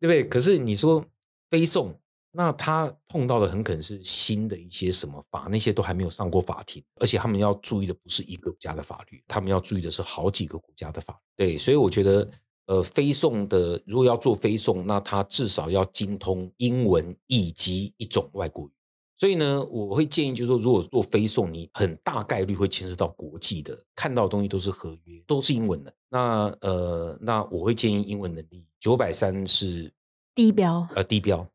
[0.00, 0.24] 对不对？
[0.28, 1.04] 可是你说
[1.50, 1.98] 非送，
[2.32, 11.20] 那他碰到的很可能是新的一些什么法，那些都还没有上过法庭，而且他们要注意的不是一个国家的法律，他们要注意的是好几个国家的法律。
[11.36, 12.30] 对，所以我觉得。
[12.68, 18.72] 呃，非送的如果要做非送，那他至少要精通英文以及一种外国语。
[19.18, 25.92] 所以呢，我会建议就是说，如果做飞送，你很大概率会牵涉到国际的，看到的东西都是合约，都是英文的。
[26.10, 29.90] 那呃，那我会建议英文能力九百三是
[30.34, 31.46] 低标，呃，低标，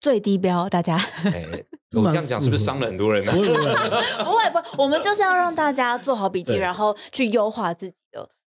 [0.00, 0.66] 最低标。
[0.70, 0.98] 大家，
[1.94, 3.32] 我这样讲是不是伤了很多人呢？
[3.32, 7.99] 不会不会， 我们就是要让大家做好笔记，然后去优化自己的。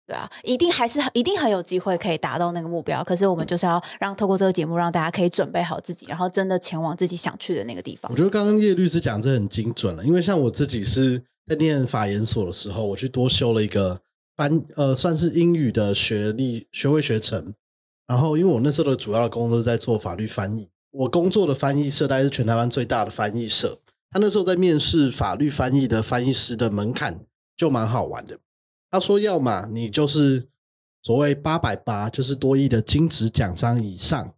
[0.08, 3.04] 对啊，一定还是一定很有机会可以达到那个目标。
[3.04, 8.12] 可是我们就是要让透过这个节目，让大家可以准备好自己，然后真的前往自己想去的那个地方。
[8.12, 14.00] 我觉得刚刚叶律师讲这很精准了，因为像我自己是在念法研所的时候，我去多修了一个
[14.36, 17.54] 翻呃，算是英语的学历学位学程。
[18.08, 23.80] 然后因为我那时候的主要的工作是在做法律翻译，我工作的翻译社大概是全台湾最大的翻译社。
[24.10, 27.22] 他那时候在面试法律翻译的翻译师的门槛
[27.56, 28.38] 就蛮好玩的。
[28.92, 30.46] 他说：“要么你就是
[31.02, 34.36] 所谓八百八，就是多亿的金值奖章以上，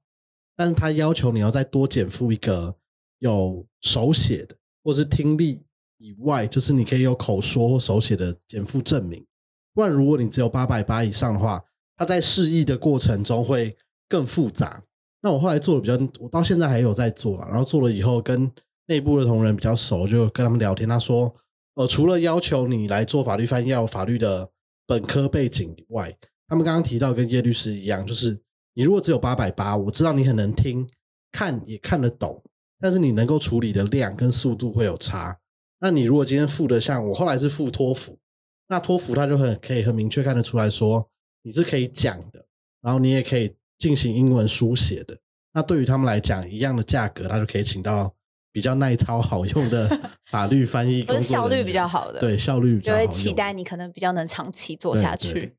[0.55, 2.75] 但是他要求你要再多减负一个
[3.17, 5.65] 有手写的，或是听力
[5.97, 9.25] 以外，就是你可以有口说或手写的减负证明。
[9.73, 11.59] 不然，如果你只有八百八以上的话，
[11.97, 13.75] 他在示意的过程中会
[14.07, 14.83] 更复杂。
[15.19, 18.51] 那我后来做的比较，我到现在还有在做，然后做了以后跟
[18.85, 21.35] 内部的同仁比较熟，就跟他们聊天，他说。”
[21.75, 24.47] 呃，除了要求你来做法律翻译要有法律的
[24.85, 26.15] 本科背景以外，
[26.47, 28.39] 他们刚刚提到跟叶律师一样，就是
[28.75, 30.87] 你如果只有八百八，我知道你很能听，
[31.31, 32.43] 看也看得懂，
[32.79, 35.35] 但是你能够处理的量跟速度会有差。
[35.79, 38.19] 那你如果今天付的像我后来是付托福，
[38.67, 41.09] 那托福他就很可以很明确看得出来说
[41.41, 42.45] 你是可以讲的，
[42.81, 45.17] 然后你也可以进行英文书写的。
[45.53, 48.13] 那对于他们来讲，一样的价格，他就可以请到。
[48.53, 49.89] 比较耐操、好用的
[50.31, 55.55] 法律翻译，不是效率比较好的，对效率就会期待你可能比较能长期做下去。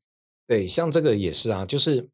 [0.47, 2.07] 对，像这个也是啊，就是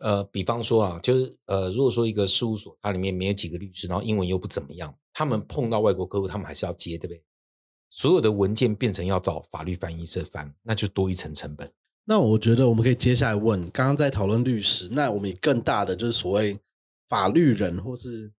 [0.00, 7.22] 呃，比方说啊，就是呃，如果说一个事务所它里面没有几个律师，然后英文又不怎么样，他们碰到外国客户，他们还是要接，对不对？
[7.90, 11.70] 所有的文件变成要找法律翻译社翻，那就多一层成本。
[12.04, 16.58] 那我觉得我们可以接下来问，刚刚在讨论律师，那我们以更大的就是所谓
[17.08, 18.32] 法律人或是。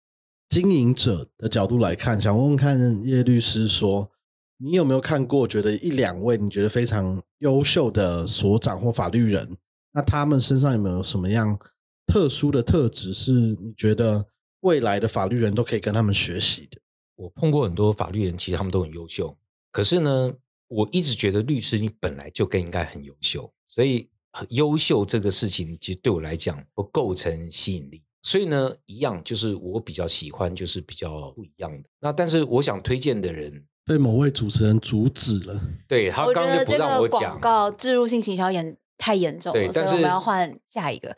[0.48, 4.10] 经营者的角度来看，想问问看叶律师说，
[4.56, 9.56] 你有没有看过觉得一两位你觉得非常优秀的所长或法律人？
[9.92, 11.58] 那他们身上有没有什么样
[12.06, 14.26] 特殊的特质，是你觉得
[14.60, 16.80] 未来的法律人都可以跟他们学习的？
[17.16, 19.36] 我碰过很多法律人，其实他们都很优秀。
[19.70, 20.32] 可是呢，
[20.68, 24.08] 我一直觉得律师你本来就更应该很优秀，所以
[24.50, 28.02] 优秀这个事情其实对我来讲不构成吸引力。
[28.22, 31.88] 所以呢，一样就是我比较喜欢，就是比较不一样的。
[32.00, 35.60] 那但是我想推荐的人，被某位主持人阻止了。
[35.86, 41.16] 对他刚刚就不得这个让我讲，广告植入性行销严太严重了，所以对但是我们要换下一个。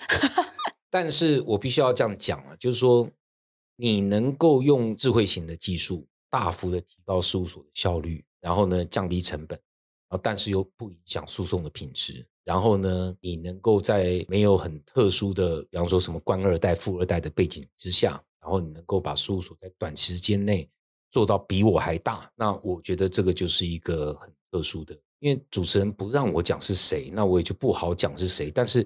[0.91, 3.09] 但是我必须要这样讲啊，就是说
[3.77, 9.59] 你能够用智慧型的技术大幅的提高事务所的效率，然后呢降低成本，
[10.09, 20.69] 然后但是又不影响诉讼的品质，然后呢你能够在没有很特殊的，比方说什么官二代、富二代的背景之下，然后你能够把事务所在短时间内
[21.13, 24.99] 做到比我还大，那我觉得这个就是一个很特殊的。
[25.21, 28.51] 因为主持人不让我讲是谁，那我也就不好讲是谁。
[28.51, 28.85] 但是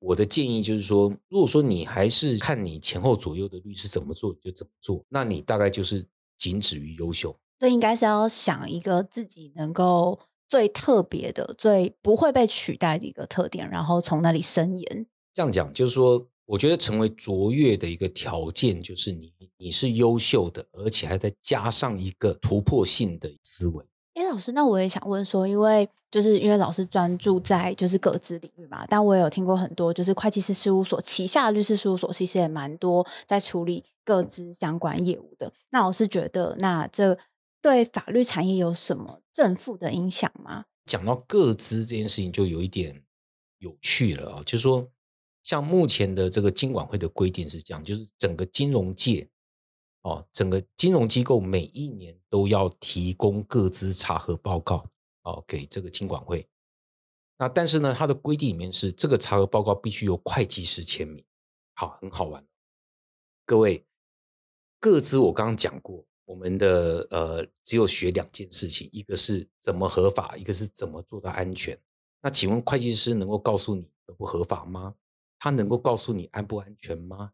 [0.00, 6.04] 我的建议就是说，如果说你还是看你前后左右的律师怎么做，你就怎么做，那你大概就是
[6.36, 7.38] 仅止于优秀。
[7.60, 10.18] 所以应该是要想一个自己能够
[10.48, 15.06] 最特别的、最不会被取代的一个特点，然后从那里伸延。
[15.32, 23.84] 这样讲就是说，我觉得成为卓越的一个条件就是你你是优秀的，而且还再加上一个突破性的思维。
[24.14, 35.52] 哎，老师，那我也想问说，因为就是因为老师专注在就是各自领域嘛，但我也有听过很多就是会计师事务所旗下的律师事务所，其实也蛮多在处理各自相关业务的。
[35.68, 37.18] 那老师觉得，那这
[37.60, 40.66] 对法律产业有什么正负的影响吗？
[40.84, 43.04] 讲到各资这件事情，就有一点
[43.58, 44.88] 有趣了啊，就是说，
[45.42, 49.28] 像目前的这个金管会的规定是这样，就是整个金融界
[50.02, 54.88] 哦，整个金融机构每一年都要提供各资查核报告
[55.22, 56.48] 哦给这个金管会。
[57.38, 61.24] 那但是呢，它的规定里面是这个查核报告必须由会计师签名。
[61.74, 62.46] 好，很好玩。
[63.44, 63.84] 各位，
[64.80, 71.78] 各资我刚刚讲过，我们的呃只有学两件事情，一个是怎么合法，一个是怎么做到安全。
[72.20, 74.94] 那请问会计师能够告诉你合不合法吗？
[75.38, 77.30] 他能够告诉你安不安全吗？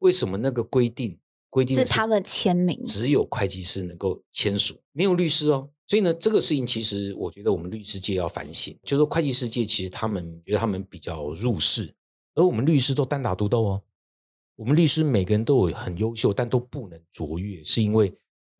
[0.00, 1.18] 为什么那个规定
[1.48, 5.70] 规定的是他们签名只有会计师能够签署，没有律师哦。
[5.86, 11.94] 所以呢，这个事情其实我觉得我们律师界要反省，就是说会计师界其实他们觉得他们比较入世，
[12.34, 13.82] 而我们律师都单打独斗哦。
[14.56, 18.12] 我们律师每个人都有很优秀，但都不能卓越，是因为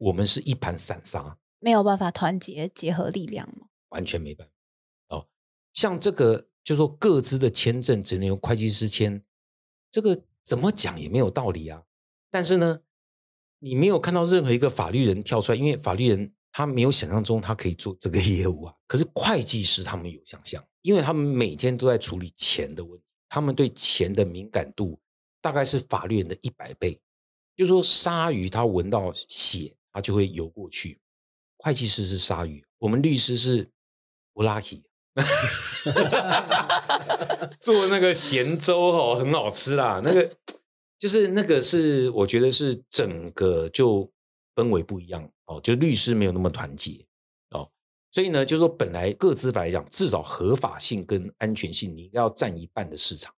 [0.03, 3.69] 我们是一盘散沙，没有办法团结结合力量吗？
[3.91, 5.17] 完全没办法。
[5.17, 5.29] 哦，
[5.73, 9.23] 像这个就说各自的签证只能由会计师签，
[9.93, 11.85] 这个怎么讲也没有道理啊。
[12.31, 12.81] 但是呢，
[13.61, 18.75] 你没有看到任何一个法律人跳出来，因为法律人他没有想象中他可以做这个业务啊。
[18.89, 25.01] 可是会计师他们有想象，因为他们每天都在处理钱的问题，他们对钱的敏感度
[25.41, 27.01] 大概是法律人的一百倍。
[27.55, 30.99] 就说鲨鱼，它闻到血，它就会游过去。
[31.59, 33.71] 会计师是鲨鱼，我们律师是
[34.33, 34.83] 不 lucky。
[37.61, 40.01] 做那个咸粥哦，很好吃啦。
[40.03, 40.37] 那个
[40.99, 44.11] 就是那个是，我觉得是整个就
[44.55, 47.07] 氛围不一样哦，就律师没有那么团结
[47.51, 47.71] 哦。
[48.11, 53.33] 所以呢，就是说本来各资法来讲，至少合法性跟安全性，你应该要占一半的市场。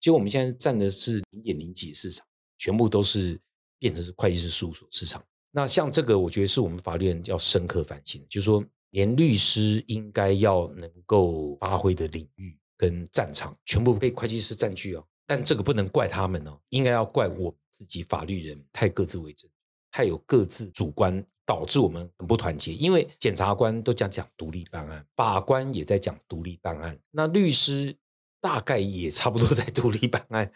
[0.00, 2.26] 结果我们现在占的是零点零几的市场，
[2.58, 3.40] 全部都是
[3.78, 5.24] 变成是会计师事务所市场。
[5.56, 8.62] 那像这个，我觉得是我们法律人要深刻反省，就是说。
[8.90, 15.04] 连律师应该要能够发挥的领域跟战场，全部被会计师占据哦。
[15.26, 19.50] 但这个不能怪他们哦，应该要怪我自己法律人太各自为政，
[19.90, 22.72] 太有各自主观，导致我们很不团结。
[22.72, 27.94] 因为检察官都讲讲独立办案，法官也在讲独立办案，那律师
[28.40, 30.50] 大概也差不多在独立办案。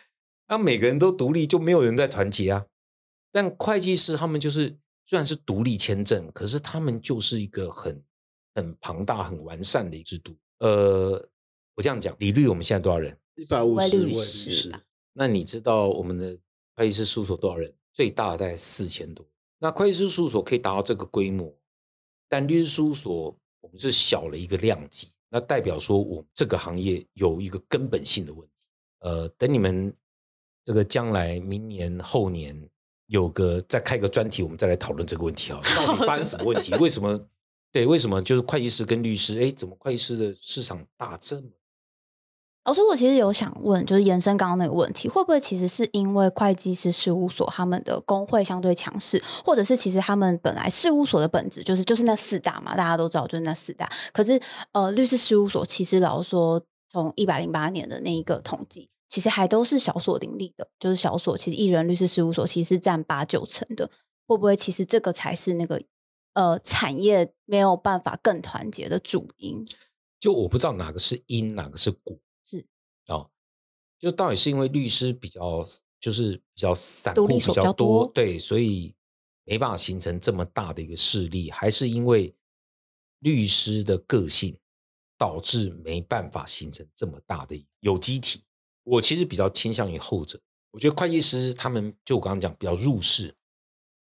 [0.49, 2.65] 那每个人都独立，就没有人在团结啊。
[3.31, 4.79] 但会计师他们就是
[5.11, 8.01] 虽然是独立签证，可是他们就是一个很。
[8.53, 10.37] 很庞大、很完善的制度。
[10.59, 11.13] 呃，
[11.77, 13.17] 我这样讲，李律我们现在多少人？
[13.37, 14.75] 一百五十位律师师。
[15.13, 16.37] 那你知道我们的
[16.75, 17.73] 会计师事务所多少人？
[17.93, 19.25] 最大的大概四千多。
[19.61, 21.57] 那会计师事务所可以达到这个规模，
[22.29, 28.55] 但律师事务所我们是小了一个量级，那代表说我这个行业有一个根本性的问题。
[28.99, 29.95] 呃，等你们
[30.65, 32.69] 这个将来明年后年
[33.11, 36.73] 有个再开个专题，我们再来讨论这个问题啊，到底发生什么问题？
[36.77, 37.21] 为什么？
[37.73, 39.41] 对，为什么就是会计师跟律师？
[39.41, 41.49] 哎，怎么会计师的市场大这么？
[42.65, 53.91] 老师，我其实有想问，就是延伸刚刚那个问题，会不会其实是因为会计师事务所他们的工会相对强势，或者是其实他们本来事务所的本质就是就是那四大嘛，大家都知道就是那四大。
[54.13, 54.39] 可是
[54.73, 63.91] 呃，律师事务所其实老实说，从一百零八年的那一个统计，其实还都是小所林立的，就是小所其实艺人律师事务所其实占八九成的，
[64.27, 65.83] 会不会其实这个才是那个？
[66.33, 69.67] 呃，产业没有办法更团结的主因，
[70.21, 72.65] 就我不知道哪个是因，哪个是果，是
[73.09, 73.29] 哦，
[73.99, 75.67] 就到底是因为律师比较
[75.99, 78.95] 就是比较散独户比较多对，所以
[79.43, 82.33] 没办法形成这么大的一个势力，还是因为
[83.19, 84.57] 律师的个性
[85.19, 88.45] 导致没办法形成这么大的有机体。
[88.91, 90.41] 我其实比较倾向于后者，
[90.73, 93.33] 我觉得会计师他们就我刚刚讲比较入世，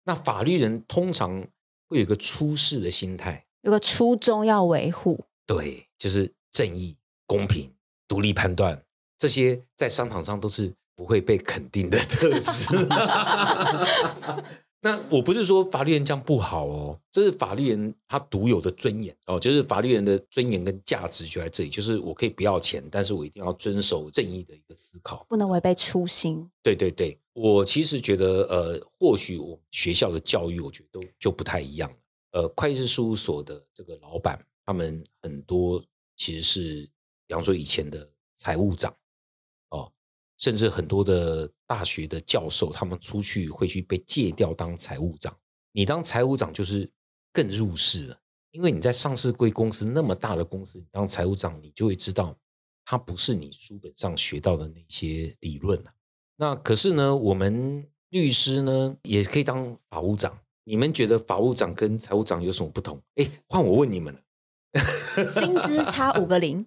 [0.05, 1.45] 那法律人通常
[1.89, 6.95] 会有一个出世的心态，有个初衷要维护，对，就是正义、
[7.27, 7.73] 公平、
[8.07, 8.81] 独立判断，
[9.17, 12.69] 这些在商场上都是不会被肯定的特质。
[14.81, 25.25] 那我不是说法律人这样不好哦，这是法律人他独有的尊严哦，就是法律人的尊严跟价值就在这里，就是我可以不要钱，但是我一定要遵守正义的一个思考。
[25.27, 26.49] 不能违背初心。
[26.63, 31.97] 对对对，我其实觉得，呃，或许我们学校的教育，我觉得都就不太一样了。
[32.31, 35.83] 呃，会计师事务所的这个老板，他们很多
[36.15, 36.87] 其实是，
[37.27, 38.07] 比方说以前的
[38.37, 38.97] 财务长，哦，
[40.39, 45.37] 甚至很多的大学的教授，他们出去会去被借调当财务长。
[45.71, 46.89] 你当财务长就是
[47.31, 48.17] 更入世了，
[48.51, 52.35] 因为你在上市贵公司那么大的公司，你当财务长，你就会知道，
[52.85, 55.91] 它不是你书本上学到的那些理论了。
[56.37, 60.39] 那可是呢，我们律师呢也可以当法务长。
[60.63, 63.01] 你们觉得法务长跟财务长有什么不同？
[63.15, 64.21] 哎，换我问你们了。
[65.27, 66.63] 薪资差五个零，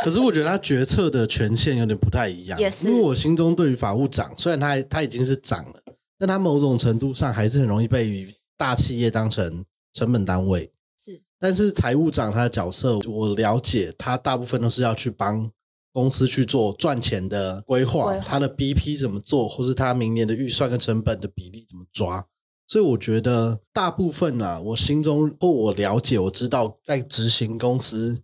[0.04, 5.74] 可是我觉得他决策的权限有点不太一样，也是因为我心中对于法务长，虽然他他已经是长了，
[6.18, 8.26] 但他某种程度上还是很容易被
[8.56, 10.70] 大企业当成成本单位。
[10.98, 15.50] 是但是财务长他的角色，我了解，他大部分都是要去帮
[15.92, 22.24] 公司去做赚钱的规划，规划他的 BP 怎么做，或是他明年的预算跟成本的比例怎么抓。
[22.66, 28.16] 所以我觉得大部分啊，我心中或我了解，我知道在执行公司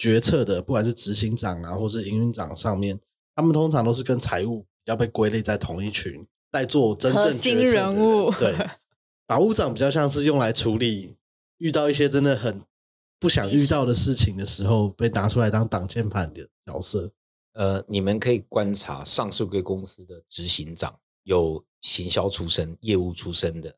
[0.00, 2.98] 决策的，不管是执行长啊，或是营运长上面，
[3.34, 8.56] 他们通常都是跟财务要被归类在同一群，在做真正的人物对，
[9.28, 11.14] 法务长比较像是用来处理
[11.58, 12.62] 遇到一些真的很
[13.18, 17.12] 不想遇到的事情的时候，被拿出来当挡箭牌的角色。
[17.52, 23.76] 呃，你们可以观察上市贵公司的执行长，有行销出身、业务出身的，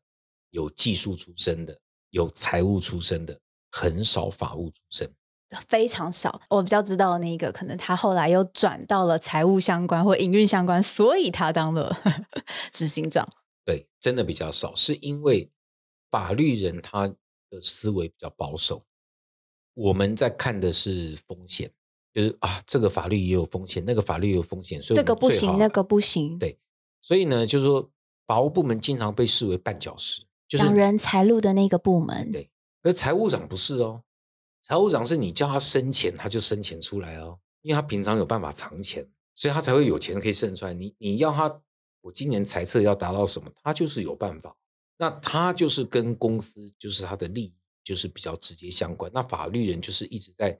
[0.51, 1.77] 有技术出身的，
[2.11, 3.37] 有财务出身的，
[3.71, 5.11] 很少法务出身。
[5.67, 6.41] 非常少。
[6.49, 11.95] 我比较知道那一个，可能他后来又转到了财务相关或营运相关，所以他当了
[12.71, 13.27] 执行长。
[13.65, 15.49] 对，真的比较少，是因为
[16.11, 17.07] 法律人他
[17.49, 18.83] 的思维比较保守，
[19.73, 21.71] 我们在看的是风险，
[22.13, 26.37] 就是啊，这个法律也有风险，那个法律也有风险，所以这我个不行，那个不行。
[26.37, 26.59] 对，
[27.01, 27.89] 所以呢，就是说
[28.27, 32.49] 法务部门经常被视为绊脚石，就是挡人财路的那个部门，对，
[32.81, 34.03] 而财务长不是哦，
[34.63, 39.05] 财务长是你叫他生钱，他就生钱出来哦，因为他平常有办法藏钱，
[39.35, 40.73] 所以他才会有钱可以生出来。
[40.73, 41.61] 你你要他，
[41.99, 44.55] 我今年财测要达到什么，他就是有办法。
[44.95, 47.53] 那他就是跟公司就是他的利益
[47.83, 49.11] 就是比较直接相关。
[49.13, 50.57] 那法律人就是一直在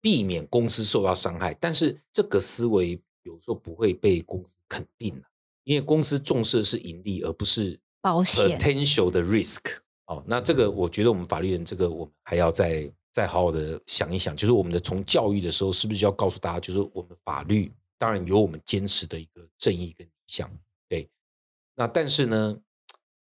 [0.00, 5.22] 避免公司受到伤害，但是这个思维有时候不会被公司肯定了，
[5.64, 9.58] 因为公司重视的是盈利，而不是保险 potential 的 risk。
[10.06, 20.50] 哦，那这个我觉得我们法律人这个我们还要再再好好的想一想，就是我们的从教育的时候，是不是就要告诉大家，就是我们法律当然有我们坚持的一个正义跟理想，
[20.88, 21.08] 对。
[21.74, 22.56] 那但是呢，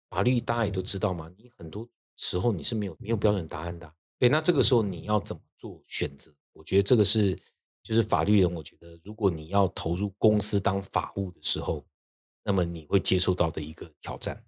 [0.09, 4.27] 法律大家也都知道嘛，你很多时候你是没有没有标准答案的，对。
[4.27, 6.33] 那这个时候你要怎么做选择？
[6.53, 7.37] 我觉得这个是
[7.81, 11.85] 就是法律人，我觉得如果你要投入公司当法务的时候，
[12.43, 14.43] 那么你会接受到的一个挑战。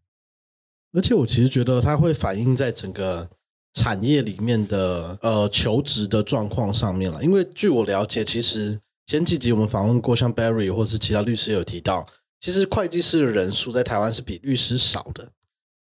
[0.92, 3.30] 而且我其实觉得它会反映在整个
[3.74, 7.24] 产业里面的呃求职的状况上面了。
[7.24, 12.08] 因为据我了解，其实前几集我们访问过像 Barry 或是其他律师有提到，
[12.40, 15.30] 其实会计师的人数在台湾是比律师少的，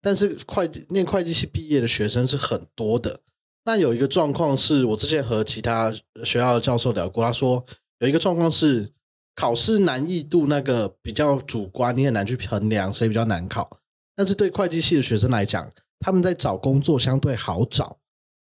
[0.01, 3.19] 但是会计念会计系毕业的学生是很多的。
[3.63, 5.91] 但有一个状况是我之前和其他
[6.23, 7.63] 学校的教授聊过，他说
[7.99, 8.91] 有一个状况是
[9.35, 13.77] 考试难易度那个比较主观，你很难去衡量谁比较难考。
[14.15, 15.71] 但是对会计系的学生来讲，
[16.01, 17.97] 他们在找工作相对好找，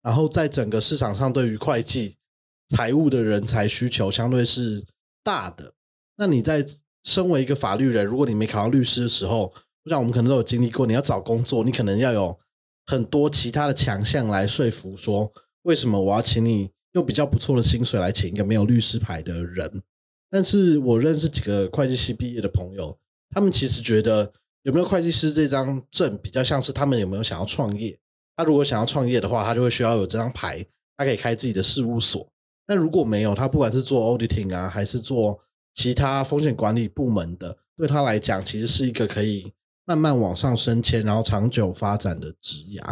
[0.02, 2.16] 然后在整个市场上对于会计、
[2.68, 4.84] 财务的人才需求相对是
[5.24, 5.72] 大的。
[6.16, 6.64] 那你在
[7.02, 9.52] 身为一个法律人，如果你没考上律师的时候，
[9.84, 12.38] 我想我们可能都有经历过，你要找工作，你可能要有
[12.86, 15.32] 很多其他的强项来说服说，
[15.62, 19.82] 为什么我要请你用比较不错的薪水来请一个没有律师牌的人。
[20.28, 22.98] 但是我认识几个会计系毕业的朋友，
[23.30, 24.32] 他们其实觉得
[24.66, 27.96] 有没有会计师这张证比较像是他们有没有想要创业。
[28.34, 32.28] 他如果想要创业的话，他就会需要有这张牌，他可以开自己的事务所。
[32.66, 35.38] 但如果没有，他不管是做 auditing 啊，还是做
[35.74, 39.52] 其他风险管理部门的，对他来讲，其实是一个可以
[39.84, 42.82] 慢慢往上升迁，然后长久发展的职涯。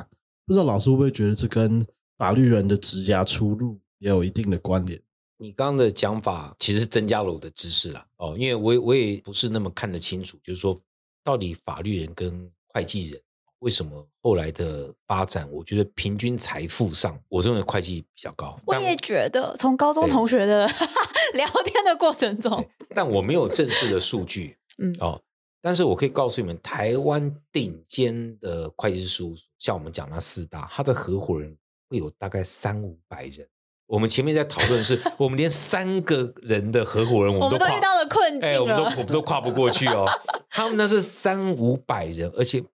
[0.47, 1.85] 不知道老师会不会觉得这跟
[2.16, 5.03] 法律人的职涯出路也有一定的关联？
[5.39, 10.81] 你刚刚的讲法其实增加了我的知识了哦，因为我我也不是那么看得清楚，就是说
[11.25, 13.20] 到底法律人跟会计人
[13.61, 18.61] 为什么后来的发展，我觉得平均财富上，我认为会计比较高。
[18.66, 20.66] 我也觉得，从高中同学的
[21.33, 25.18] 聊天的过程中，但我没有正式的数据 嗯，哦，
[25.62, 31.57] 但是我可以告诉你们，台湾顶尖的会计师事务所，像我们讲那四大，他的合伙人
[31.89, 33.49] 会有大概三五百人。
[33.87, 38.85] 我们前面在讨论的是， 我们连三个人的合伙人，我我们都们都遇到了困哎，我们都。
[38.85, 40.07] 我们都跨不过去哦。
[40.49, 42.64] 他们那是三五百人，而且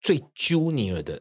[0.00, 1.20] 最 junior 的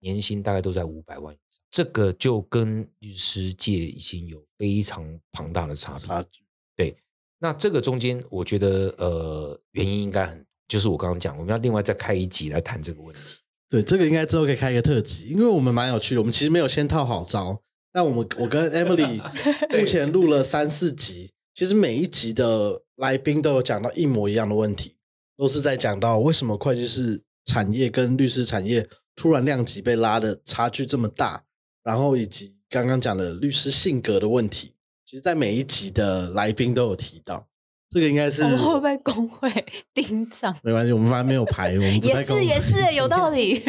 [0.00, 6.06] 年薪大概都在五百万以上，这个就跟律师界已经有非常庞大的差别。
[6.06, 6.42] 差距
[6.76, 6.96] 对，
[7.38, 13.20] 那这个中间，我觉得呃，原因应该很，就是我刚刚讲，我们要另外再开一集来谈这个问题。
[13.68, 16.20] 对，这个应该之后可以开一个特辑，因为我们蛮有趣的。
[16.20, 17.60] 我们其实没有先套好招，
[17.94, 19.22] 但我们我跟 Emily
[19.70, 24.96] 目前录了三四集，其实每一集的来宾都有讲到一模一样的问题，
[25.36, 28.84] 都是在讲到为什么会计师产业跟律师产业
[29.14, 31.40] 突然量级被拉的差距这么大，
[31.84, 34.74] 然后以及刚刚讲的律师性格的问题，
[35.04, 37.46] 其实在每一集的来宾都有提到。
[37.94, 39.48] 这个应该是我们会被工会
[39.94, 40.52] 盯上？
[40.64, 43.62] 没关系，我们反正没有排，我们也是也是有道理。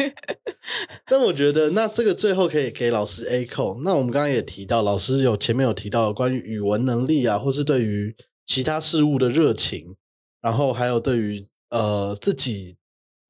[1.08, 3.80] 但我觉得，那这个最后可以给老师 A 扣。
[3.84, 9.94] 那我们刚刚也提到，老师有前面有提到关于语文能力啊，或是对于其他事物的热情，
[10.42, 12.76] 然后还有对于呃自己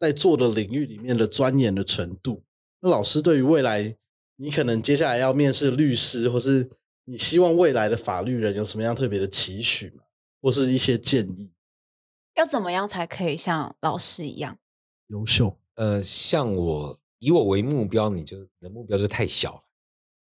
[0.00, 2.42] 在做的领域里面的钻研的程度。
[2.80, 3.94] 那老师对于未来，
[4.36, 6.66] 你可能接下来要面试律师，或是
[7.04, 10.04] 你希望未来的法律人有什么样特别的期许吗？
[10.46, 11.50] 或是一些建议？
[12.36, 14.56] 要怎么样才可以像老师一样？
[15.08, 19.62] 优秀，呃，像我以我为目标，你就你的目标就太小了。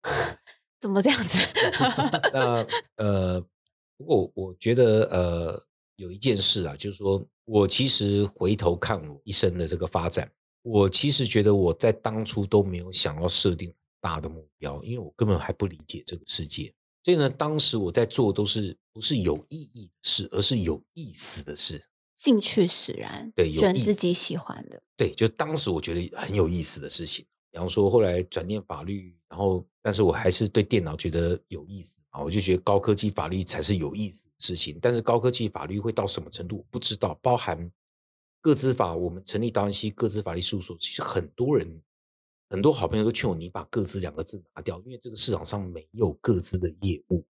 [0.80, 1.40] 怎么这样子？
[2.32, 2.68] 那
[2.98, 3.42] 呃，
[3.98, 5.66] 不过我觉得呃，
[5.96, 16.72] 有一件事啊，就是说我其实回头看我一生的这个发展，我其实觉得我在当初都没有想要设定大的目标，因为我根本还不理解这个世界。
[17.04, 21.84] 所以呢，当时我在做都是不是有意义的事，而是有意思的事。
[22.16, 24.84] 兴趣使然，对有选自己喜欢的。
[24.96, 27.26] 对，就当时我觉得很有意思的事情。
[27.50, 34.78] 比方说，后来转念法律，然后但是我还是对电脑觉得有意思啊，我就觉得高科技法律才是有意思的事情。
[34.82, 37.14] 但是高科技法律会到什么程度，我不知道。
[37.24, 37.70] 包含
[38.40, 41.82] 各自法，我们成立达文西各自法律事务所，其实很多人
[42.50, 47.26] 很多好朋友都劝我，你把各自两个字拿掉，因为这个市场上没有各自的业务。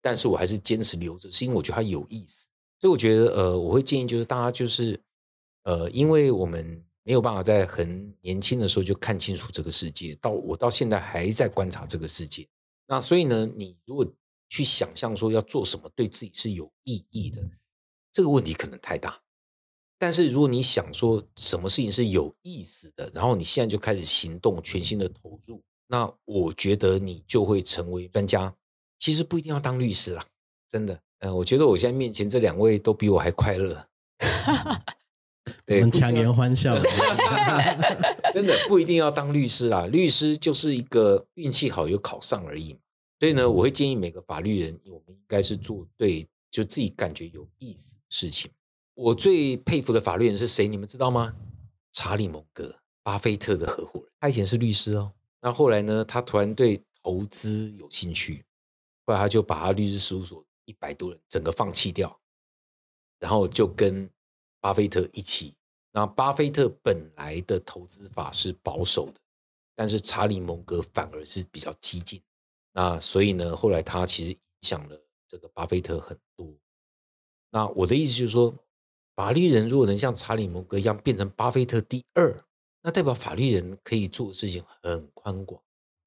[0.00, 2.48] 但是我还是坚持留着，是因为我觉得它有意思。
[2.80, 4.98] 所以我觉得，呃，我会建议就是大家就是，
[5.64, 12.48] 呃，因为我们没有办法在很年轻的时候就看清楚这个世界，到我到现在还在观察这个世界。
[12.86, 14.06] 那所以呢，你如果
[14.48, 17.42] 去想象说要做什么对自己是有意义的，
[18.10, 19.20] 这个问题可能太大。
[19.98, 28.56] 但是如果你想说什么事情是有意思的，然后你现在就开始行动，全心的投入，那我觉得你就会成为专家。
[29.00, 30.24] 其实不一定要当律师啦，
[30.68, 31.00] 真的。
[31.18, 33.84] 呃，我觉得我现在面前这两位都比我还快乐。
[34.20, 36.78] 我对，们强颜欢笑。
[38.32, 42.80] 真的不一定要当律师啦，律师就是一个运气好有考上而已嘛。
[43.18, 48.50] 所以呢，我会建议每个法律人，我们应该是做对就自己感觉有意思的事情。
[48.94, 50.68] 我最佩服的法律人是谁？
[50.68, 51.34] 你们知道吗？
[51.92, 54.08] 查理·蒙格，巴菲特的合伙人。
[54.20, 58.44] 他以前是律师哦，那后来呢，他突然对投资有兴趣，
[59.10, 62.16] 后来他就把他律师事务所一百多人整个放弃掉，
[63.18, 64.08] 然后就跟
[64.60, 65.52] 巴菲特一起。
[65.90, 69.20] 那巴菲特本来的投资法是保守的，
[69.74, 72.22] 但是查理·蒙格反而是比较激进。
[72.72, 74.96] 那所以呢，后来他其实影响了
[75.26, 76.54] 这个巴菲特很多。
[77.50, 78.54] 那我的意思就是说，
[79.16, 82.44] 法律人如果能像查理·蒙格一样变成巴菲特第二，
[82.80, 85.60] 那代表法律人可以做的事情很宽广。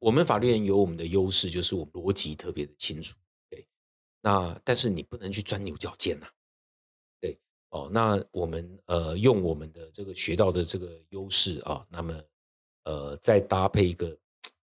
[0.04, 3.16] 我们法律人有我们的优势，就是我们逻辑特别的清楚。
[3.50, 3.66] 对，
[4.20, 6.28] 那但是你不能去钻牛角尖呐、
[7.22, 7.40] 对
[7.70, 12.22] 哦，那我们呃用我们的这个学到的这个优势啊，那么
[12.84, 14.14] 呃再搭配一个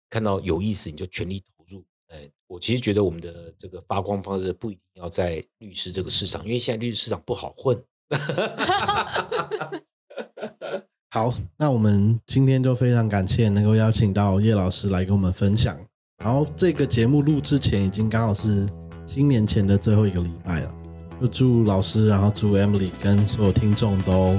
[0.10, 1.82] 看到有意思你就全力投入。
[2.08, 7.82] 哎，我其实觉得我们的这个发光方式不一定要在律师这个市场，因为现在律师市场不好混。
[11.14, 15.78] 好，那我们今天就非常感谢能够邀请到叶老师来跟我们分享。
[16.24, 18.66] 然后这个节目录之前已经刚好是
[19.05, 20.74] 新年前的最后一个礼拜了，
[21.20, 24.38] 就祝老师，然后祝 Emily 跟所有听众都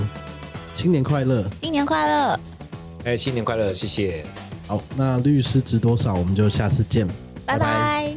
[0.74, 1.44] 新年快乐。
[1.60, 2.40] 新年快乐，
[3.04, 4.24] 哎，新年快乐，谢谢。
[4.66, 6.14] 好，那律师值多少？
[6.14, 7.06] 我们就下次见，
[7.44, 8.16] 拜拜。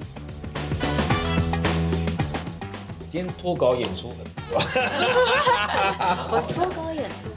[3.10, 4.18] 今天脱稿演出很
[4.49, 4.62] 多。
[6.32, 7.35] 我脱稿演出。